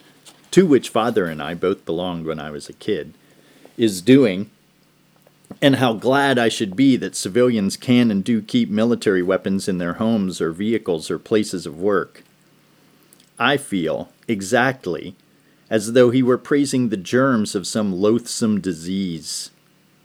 to 0.52 0.68
which 0.68 0.90
father 0.90 1.26
and 1.26 1.42
I 1.42 1.56
both 1.56 1.86
belonged 1.86 2.26
when 2.26 2.40
I 2.40 2.52
was 2.52 2.70
a 2.70 2.74
kid, 2.74 3.14
is 3.78 4.02
doing, 4.02 4.52
and 5.62 5.78
how 5.78 5.94
glad 5.94 6.38
I 6.40 6.50
should 6.50 6.76
be 6.76 6.96
that 6.98 7.16
civilians 7.16 7.76
can 7.76 8.12
and 8.12 8.24
do 8.24 8.42
keep 8.42 8.70
military 8.70 9.24
weapons 9.24 9.68
in 9.68 9.78
their 9.78 9.94
homes 9.94 10.40
or 10.40 10.52
vehicles 10.52 11.12
or 11.12 11.20
places 11.20 11.66
of 11.66 11.80
work. 11.80 12.24
I 13.38 13.58
feel 13.58 14.10
exactly 14.28 15.16
as 15.70 15.94
though 15.94 16.10
he 16.10 16.24
were 16.24 16.38
praising 16.38 16.90
the 16.90 16.98
germs 16.98 17.56
of 17.56 17.68
some 17.68 17.94
loathsome 17.94 18.60
disease. 18.60 19.52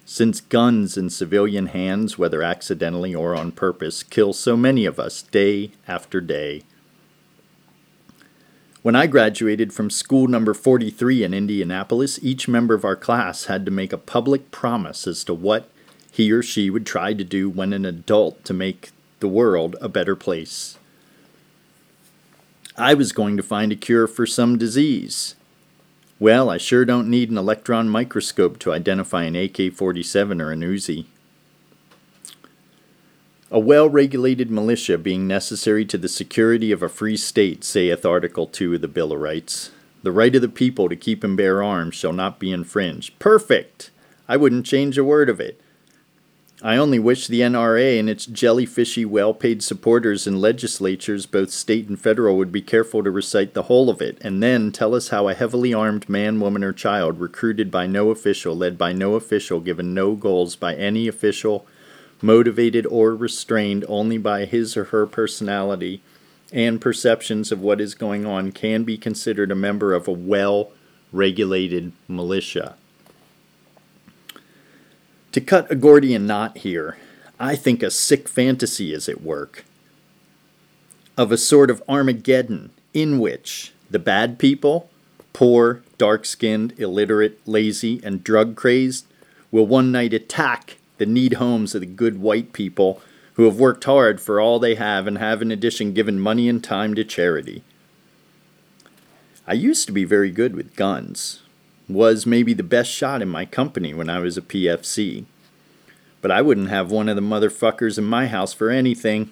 Since 0.04 0.42
guns 0.42 0.96
in 0.98 1.08
civilian 1.08 1.66
hands, 1.66 2.18
whether 2.18 2.42
accidentally 2.42 3.14
or 3.14 3.34
on 3.34 3.52
purpose, 3.52 4.02
kill 4.02 4.32
so 4.32 4.56
many 4.56 4.84
of 4.84 5.00
us 5.00 5.22
day 5.22 5.72
after 5.88 6.20
day. 6.20 6.62
When 8.84 8.94
I 8.94 9.06
graduated 9.06 9.72
from 9.72 9.88
school 9.88 10.28
number 10.28 10.52
43 10.52 11.24
in 11.24 11.32
Indianapolis, 11.32 12.18
each 12.22 12.48
member 12.48 12.74
of 12.74 12.84
our 12.84 12.96
class 12.96 13.46
had 13.46 13.64
to 13.64 13.70
make 13.70 13.94
a 13.94 13.96
public 13.96 14.50
promise 14.50 15.06
as 15.06 15.24
to 15.24 15.32
what 15.32 15.70
he 16.12 16.30
or 16.30 16.42
she 16.42 16.68
would 16.68 16.84
try 16.84 17.14
to 17.14 17.24
do 17.24 17.48
when 17.48 17.72
an 17.72 17.86
adult 17.86 18.44
to 18.44 18.52
make 18.52 18.90
the 19.20 19.26
world 19.26 19.74
a 19.80 19.88
better 19.88 20.14
place. 20.14 20.76
I 22.76 22.92
was 22.92 23.12
going 23.12 23.38
to 23.38 23.42
find 23.42 23.72
a 23.72 23.76
cure 23.76 24.06
for 24.06 24.26
some 24.26 24.58
disease. 24.58 25.34
Well, 26.20 26.50
I 26.50 26.58
sure 26.58 26.84
don't 26.84 27.08
need 27.08 27.30
an 27.30 27.38
electron 27.38 27.88
microscope 27.88 28.58
to 28.58 28.72
identify 28.74 29.22
an 29.22 29.34
AK 29.34 29.72
47 29.72 30.42
or 30.42 30.52
an 30.52 30.60
Uzi. 30.60 31.06
A 33.50 33.58
well 33.58 33.90
regulated 33.90 34.50
militia 34.50 34.96
being 34.96 35.26
necessary 35.26 35.84
to 35.84 35.98
the 35.98 36.08
security 36.08 36.72
of 36.72 36.82
a 36.82 36.88
free 36.88 37.16
state, 37.16 37.62
saith 37.62 38.06
Article 38.06 38.46
2 38.46 38.74
of 38.74 38.80
the 38.80 38.88
Bill 38.88 39.12
of 39.12 39.20
Rights. 39.20 39.70
The 40.02 40.12
right 40.12 40.34
of 40.34 40.40
the 40.40 40.48
people 40.48 40.88
to 40.88 40.96
keep 40.96 41.22
and 41.22 41.36
bear 41.36 41.62
arms 41.62 41.94
shall 41.94 42.14
not 42.14 42.38
be 42.38 42.50
infringed. 42.50 43.18
Perfect! 43.18 43.90
I 44.26 44.38
wouldn't 44.38 44.64
change 44.64 44.96
a 44.96 45.04
word 45.04 45.28
of 45.28 45.40
it. 45.40 45.60
I 46.62 46.78
only 46.78 46.98
wish 46.98 47.26
the 47.26 47.42
NRA 47.42 48.00
and 48.00 48.08
its 48.08 48.26
jellyfishy, 48.26 49.04
well 49.04 49.34
paid 49.34 49.62
supporters 49.62 50.26
in 50.26 50.40
legislatures, 50.40 51.26
both 51.26 51.50
state 51.50 51.86
and 51.86 52.00
federal, 52.00 52.38
would 52.38 52.50
be 52.50 52.62
careful 52.62 53.04
to 53.04 53.10
recite 53.10 53.52
the 53.52 53.64
whole 53.64 53.90
of 53.90 54.00
it, 54.00 54.16
and 54.22 54.42
then 54.42 54.72
tell 54.72 54.94
us 54.94 55.08
how 55.08 55.28
a 55.28 55.34
heavily 55.34 55.74
armed 55.74 56.08
man, 56.08 56.40
woman, 56.40 56.64
or 56.64 56.72
child, 56.72 57.20
recruited 57.20 57.70
by 57.70 57.86
no 57.86 58.10
official, 58.10 58.56
led 58.56 58.78
by 58.78 58.94
no 58.94 59.14
official, 59.14 59.60
given 59.60 59.92
no 59.92 60.14
goals 60.14 60.56
by 60.56 60.74
any 60.74 61.06
official, 61.06 61.66
motivated 62.24 62.86
or 62.86 63.14
restrained 63.14 63.84
only 63.86 64.16
by 64.16 64.46
his 64.46 64.76
or 64.76 64.84
her 64.84 65.06
personality 65.06 66.00
and 66.52 66.80
perceptions 66.80 67.52
of 67.52 67.60
what 67.60 67.80
is 67.80 67.94
going 67.94 68.24
on, 68.24 68.50
can 68.50 68.82
be 68.84 68.96
considered 68.96 69.50
a 69.50 69.56
member 69.56 69.92
of 69.92 70.08
a 70.08 70.12
well 70.12 70.70
regulated 71.12 71.92
militia. 72.08 72.76
To 75.32 75.40
cut 75.40 75.70
a 75.70 75.74
Gordian 75.74 76.26
knot 76.26 76.58
here, 76.58 76.96
I 77.38 77.56
think 77.56 77.82
a 77.82 77.90
sick 77.90 78.28
fantasy 78.28 78.94
is 78.94 79.08
at 79.08 79.20
work 79.20 79.64
of 81.16 81.30
a 81.30 81.36
sort 81.36 81.70
of 81.70 81.82
Armageddon 81.88 82.70
in 82.92 83.18
which 83.18 83.72
the 83.90 83.98
bad 83.98 84.38
people, 84.38 84.88
poor, 85.32 85.82
dark 85.98 86.24
skinned, 86.24 86.72
illiterate, 86.78 87.40
lazy, 87.46 88.00
and 88.02 88.24
drug 88.24 88.56
crazed, 88.56 89.06
will 89.50 89.66
one 89.66 89.92
night 89.92 90.14
attack 90.14 90.78
the 91.04 91.10
neat 91.10 91.34
homes 91.34 91.74
of 91.74 91.82
the 91.82 91.86
good 91.86 92.18
white 92.18 92.54
people 92.54 93.02
who 93.34 93.44
have 93.44 93.58
worked 93.58 93.84
hard 93.84 94.22
for 94.22 94.40
all 94.40 94.58
they 94.58 94.74
have 94.74 95.06
and 95.06 95.18
have 95.18 95.42
in 95.42 95.50
addition 95.50 95.92
given 95.92 96.18
money 96.18 96.48
and 96.48 96.64
time 96.64 96.94
to 96.94 97.04
charity. 97.04 97.62
I 99.46 99.52
used 99.52 99.86
to 99.86 99.92
be 99.92 100.04
very 100.04 100.30
good 100.30 100.56
with 100.56 100.76
guns 100.76 101.42
was 101.90 102.24
maybe 102.24 102.54
the 102.54 102.62
best 102.62 102.90
shot 102.90 103.20
in 103.20 103.28
my 103.28 103.44
company 103.44 103.92
when 103.92 104.08
I 104.08 104.18
was 104.18 104.38
a 104.38 104.42
PFC. 104.42 105.26
But 106.22 106.30
I 106.30 106.40
wouldn't 106.40 106.70
have 106.70 106.90
one 106.90 107.10
of 107.10 107.16
the 107.16 107.20
motherfuckers 107.20 107.98
in 107.98 108.04
my 108.04 108.26
house 108.26 108.54
for 108.54 108.70
anything. 108.70 109.28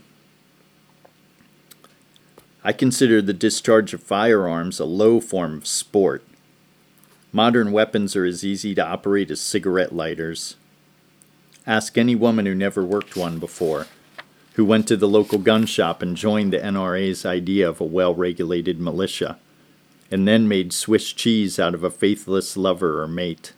I 2.63 2.75
consider 2.75 3.23
the 3.23 3.33
discharge 3.33 3.95
of 3.95 4.03
firearms 4.03 4.79
a 4.79 4.85
low 4.85 5.23
form 5.23 5.57
of 5.57 5.67
sport. 5.67 6.23
Modern 7.33 7.73
weapons 7.73 8.15
are 8.15 8.27
as 8.27 8.45
easy 8.45 8.75
to 8.75 8.87
operate 8.87 9.31
as 9.31 9.41
cigarette 9.41 9.95
lighters. 9.95 10.57
Ask 11.67 11.97
any 11.97 12.15
woman 12.15 12.47
who 12.47 12.55
never 12.55 12.85
worked 12.85 13.17
one 13.17 13.39
before, 13.39 13.87
who 14.55 14.65
went 14.65 14.89
to 14.89 14.97
the 14.97 15.09
local 15.09 15.39
gun 15.39 15.67
shop 15.67 16.03
and 16.03 16.17
joined 16.17 16.53
the 16.53 16.59
NRA's 16.59 17.25
idea 17.25 17.69
of 17.69 17.81
a 17.81 17.85
well 17.85 18.15
regulated 18.15 18.81
militia 18.81 19.39
and 20.11 20.29
then 20.29 20.47
made 20.47 20.73
Swiss 20.73 21.13
cheese 21.13 21.59
out 21.59 21.73
of 21.73 21.83
a 21.83 21.91
faithless 21.91 22.57
lover 22.57 23.03
or 23.03 23.09
mate. 23.09 23.55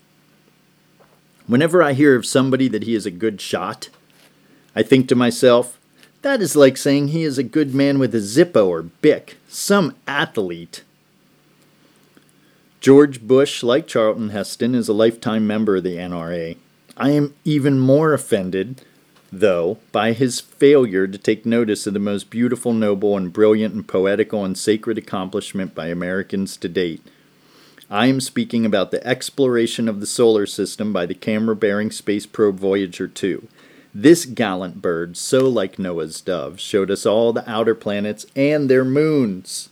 Whenever 1.48 1.82
I 1.82 1.94
hear 1.94 2.14
of 2.14 2.24
somebody 2.24 2.68
that 2.68 2.84
he 2.84 2.94
is 2.94 3.06
a 3.06 3.10
good 3.10 3.40
shot, 3.40 3.88
I 4.74 4.82
think 4.82 5.08
to 5.08 5.16
myself, 5.16 5.78
that 6.22 6.40
is 6.40 6.54
like 6.54 6.76
saying 6.76 7.08
he 7.08 7.24
is 7.24 7.38
a 7.38 7.42
good 7.42 7.74
man 7.74 7.98
with 7.98 8.14
a 8.14 8.18
Zippo 8.18 8.66
or 8.68 8.82
Bic, 8.82 9.36
some 9.48 9.96
athlete. 10.06 10.84
George 12.80 13.20
Bush, 13.20 13.62
like 13.62 13.86
Charlton 13.86 14.28
Heston, 14.28 14.74
is 14.74 14.88
a 14.88 14.94
lifetime 14.94 15.46
member 15.46 15.76
of 15.76 15.84
the 15.84 15.96
NRA. 15.96 16.56
I 16.96 17.10
am 17.10 17.34
even 17.44 17.78
more 17.78 18.12
offended 18.12 18.82
though, 19.40 19.78
by 19.92 20.12
his 20.12 20.40
failure 20.40 21.06
to 21.06 21.18
take 21.18 21.46
notice 21.46 21.86
of 21.86 21.94
the 21.94 22.00
most 22.00 22.30
beautiful, 22.30 22.72
noble, 22.72 23.16
and 23.16 23.32
brilliant 23.32 23.74
and 23.74 23.86
poetical 23.86 24.44
and 24.44 24.56
sacred 24.56 24.98
accomplishment 24.98 25.74
by 25.74 25.88
Americans 25.88 26.56
to 26.58 26.68
date. 26.68 27.02
I 27.90 28.06
am 28.06 28.20
speaking 28.20 28.64
about 28.64 28.90
the 28.90 29.06
exploration 29.06 29.88
of 29.88 30.00
the 30.00 30.06
solar 30.06 30.46
system 30.46 30.92
by 30.92 31.06
the 31.06 31.14
camera 31.14 31.54
bearing 31.54 31.90
space 31.90 32.26
probe 32.26 32.58
Voyager 32.58 33.08
2. 33.08 33.46
This 33.94 34.24
gallant 34.24 34.82
bird, 34.82 35.16
so 35.16 35.48
like 35.48 35.78
Noah's 35.78 36.20
dove, 36.20 36.58
showed 36.58 36.90
us 36.90 37.06
all 37.06 37.32
the 37.32 37.48
outer 37.48 37.74
planets 37.74 38.26
and 38.34 38.68
their 38.68 38.84
moons. 38.84 39.68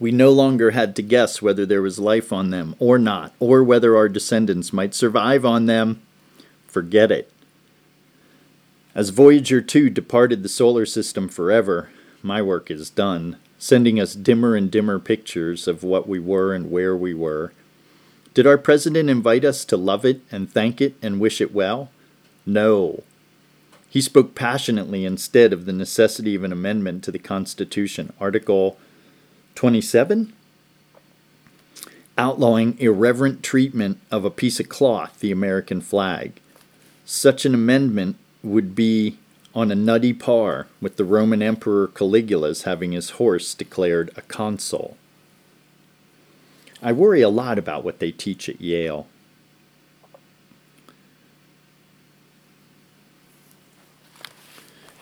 We 0.00 0.12
no 0.12 0.30
longer 0.30 0.70
had 0.70 0.94
to 0.96 1.02
guess 1.02 1.42
whether 1.42 1.66
there 1.66 1.82
was 1.82 1.98
life 1.98 2.32
on 2.32 2.50
them 2.50 2.76
or 2.78 2.98
not, 2.98 3.32
or 3.40 3.64
whether 3.64 3.96
our 3.96 4.08
descendants 4.08 4.72
might 4.72 4.94
survive 4.94 5.44
on 5.44 5.66
them. 5.66 6.00
Forget 6.68 7.10
it. 7.10 7.32
As 8.94 9.10
Voyager 9.10 9.60
2 9.60 9.90
departed 9.90 10.42
the 10.42 10.48
solar 10.48 10.86
system 10.86 11.28
forever, 11.28 11.90
my 12.22 12.42
work 12.42 12.70
is 12.70 12.90
done, 12.90 13.36
sending 13.58 13.98
us 14.00 14.14
dimmer 14.14 14.54
and 14.54 14.70
dimmer 14.70 14.98
pictures 14.98 15.66
of 15.66 15.82
what 15.82 16.08
we 16.08 16.18
were 16.18 16.54
and 16.54 16.70
where 16.70 16.96
we 16.96 17.14
were. 17.14 17.52
Did 18.34 18.46
our 18.46 18.58
president 18.58 19.10
invite 19.10 19.44
us 19.44 19.64
to 19.64 19.76
love 19.76 20.04
it 20.04 20.20
and 20.30 20.50
thank 20.50 20.80
it 20.80 20.94
and 21.02 21.20
wish 21.20 21.40
it 21.40 21.52
well? 21.52 21.90
No. 22.46 23.02
He 23.90 24.00
spoke 24.00 24.34
passionately 24.34 25.04
instead 25.04 25.52
of 25.52 25.64
the 25.64 25.72
necessity 25.72 26.34
of 26.34 26.44
an 26.44 26.52
amendment 26.52 27.02
to 27.04 27.10
the 27.10 27.18
Constitution, 27.18 28.12
Article 28.20 28.78
27, 29.58 30.32
outlawing 32.16 32.78
irreverent 32.78 33.42
treatment 33.42 33.98
of 34.08 34.24
a 34.24 34.30
piece 34.30 34.60
of 34.60 34.68
cloth, 34.68 35.18
the 35.18 35.32
American 35.32 35.80
flag. 35.80 36.40
Such 37.04 37.44
an 37.44 37.54
amendment 37.54 38.14
would 38.44 38.76
be 38.76 39.18
on 39.56 39.72
a 39.72 39.74
nutty 39.74 40.12
par 40.12 40.68
with 40.80 40.96
the 40.96 41.04
Roman 41.04 41.42
Emperor 41.42 41.88
Caligula's 41.88 42.62
having 42.62 42.92
his 42.92 43.10
horse 43.10 43.52
declared 43.52 44.12
a 44.16 44.20
consul. 44.22 44.96
I 46.80 46.92
worry 46.92 47.22
a 47.22 47.28
lot 47.28 47.58
about 47.58 47.82
what 47.82 47.98
they 47.98 48.12
teach 48.12 48.48
at 48.48 48.60
Yale. 48.60 49.08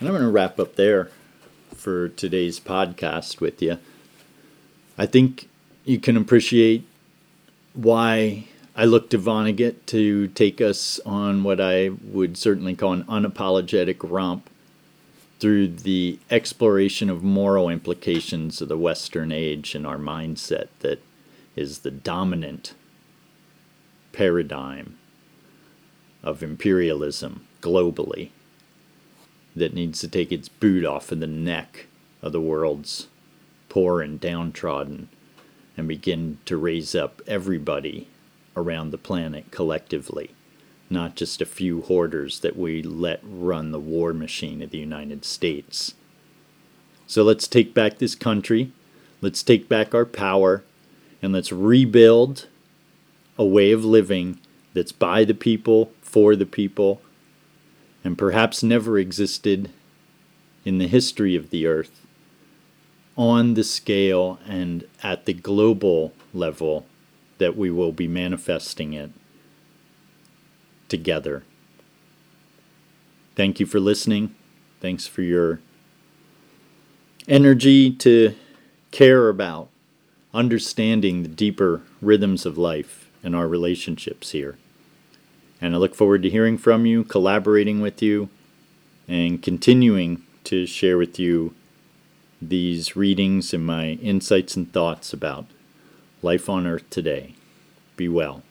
And 0.01 0.09
I'm 0.09 0.15
going 0.15 0.23
to 0.23 0.31
wrap 0.31 0.59
up 0.59 0.77
there 0.77 1.11
for 1.75 2.09
today's 2.09 2.59
podcast 2.59 3.39
with 3.43 3.61
you. 3.61 3.79
I 4.99 5.07
think 5.07 5.49
you 5.85 5.99
can 5.99 6.17
appreciate 6.17 6.87
why 7.75 8.45
I 8.75 8.87
look 8.87 9.11
to 9.11 9.19
Vonnegut 9.19 9.87
to 9.87 10.29
take 10.29 10.61
us 10.61 11.01
on 11.05 11.43
what 11.43 11.61
I 11.61 11.91
would 12.03 12.37
certainly 12.37 12.75
call 12.75 12.95
an 12.95 13.05
unapologetic 13.05 13.99
romp 14.03 14.49
through 15.39 15.69
the 15.69 16.19
exploration 16.31 17.11
of 17.11 17.23
moral 17.23 17.69
implications 17.69 18.63
of 18.63 18.69
the 18.69 18.79
Western 18.79 19.33
age 19.33 19.75
and 19.75 19.87
our 19.87 19.99
mindset 19.99 20.69
that 20.81 21.03
is 21.55 21.81
the 21.81 21.91
dominant 21.91 22.75
paradigm 24.13 24.97
of 26.23 26.43
imperialism 26.43 27.47
globally 27.61 28.31
that 29.55 29.75
needs 29.75 30.01
to 30.01 30.09
take 30.09 30.33
its 30.33 30.49
boot 30.49 30.85
off 30.85 31.13
of 31.13 31.21
the 31.21 31.27
neck 31.27 31.87
of 32.23 32.33
the 32.33 32.41
world's 32.41 33.09
poor 33.69 34.01
and 34.01 34.21
downtrodden 34.21 35.09
and 35.77 35.87
begin 35.87 36.39
to 36.47 36.57
raise 36.57 36.95
up 36.95 37.21
everybody 37.27 38.09
around 38.57 38.91
the 38.91 38.99
planet 38.99 39.51
collectively, 39.51 40.31
not 40.89 41.15
just 41.15 41.43
a 41.43 41.47
few 41.47 41.83
hoarders 41.83 42.41
that 42.41 42.57
we 42.57 42.83
let 42.83 43.21
run 43.23 43.71
the 43.71 43.81
war 43.81 44.13
machine 44.13 44.63
of 44.63 44.71
the 44.71 44.79
United 44.79 45.25
States. 45.25 45.95
So 47.07 47.23
let's 47.23 47.47
take 47.47 47.75
back 47.75 47.99
this 47.99 48.15
country, 48.15 48.73
let's 49.21 49.43
take 49.43 49.69
back 49.69 49.95
our 49.95 50.07
power, 50.07 50.65
and 51.21 51.33
let's 51.33 51.53
rebuild 51.53 52.47
a 53.39 53.45
way 53.45 53.73
of 53.73 53.85
living 53.85 54.41
that's 54.73 54.93
by 54.93 55.25
the 55.25 55.35
people, 55.35 55.93
for 56.01 56.37
the 56.37 56.47
people, 56.47 57.01
and 58.03 58.17
perhaps 58.17 58.63
never 58.63 58.99
existed 58.99 59.71
in 60.65 60.79
the 60.79 60.89
history 60.89 61.37
of 61.37 61.51
the 61.51 61.67
earth 61.67 62.06
on 63.17 63.55
the 63.55 63.65
scale 63.65 64.39
and 64.47 64.85
at 65.03 65.25
the 65.25 65.33
global 65.33 66.13
level 66.35 66.87
that 67.39 67.57
we 67.57 67.71
will 67.71 67.93
be 67.93 68.09
manifesting 68.09 68.93
it 68.93 69.11
together. 70.89 71.43
Thank 73.35 73.61
you 73.61 73.67
for 73.67 73.81
listening. 73.81 74.35
Thanks 74.81 75.07
for 75.07 75.23
your 75.23 75.61
energy 77.29 77.91
to 77.91 78.35
care 78.91 79.29
about 79.29 79.69
understanding 80.33 81.23
the 81.23 81.29
deeper 81.29 81.83
rhythms 82.01 82.47
of 82.47 82.57
life 82.57 83.11
and 83.23 83.35
our 83.35 83.49
relationships 83.49 84.31
here. 84.31 84.57
And 85.61 85.75
I 85.75 85.79
look 85.79 85.95
forward 85.95 86.23
to 86.23 86.31
hearing 86.31 86.59
from 86.59 86.87
you, 86.87 87.03
collaborating 87.03 87.81
with 87.81 88.03
you, 88.03 88.29
and 89.09 89.43
continuing 89.43 90.23
to 90.45 90.67
share 90.67 90.99
with 90.99 91.19
you 91.19 91.55
these 92.41 92.97
readings 92.97 93.55
and 93.55 93.65
my 93.65 93.91
insights 94.03 94.57
and 94.57 94.73
thoughts 94.73 95.13
about 95.13 95.47
life 96.23 96.49
on 96.49 96.67
earth 96.67 96.89
today. 96.91 97.35
Be 97.97 98.09
well. 98.09 98.43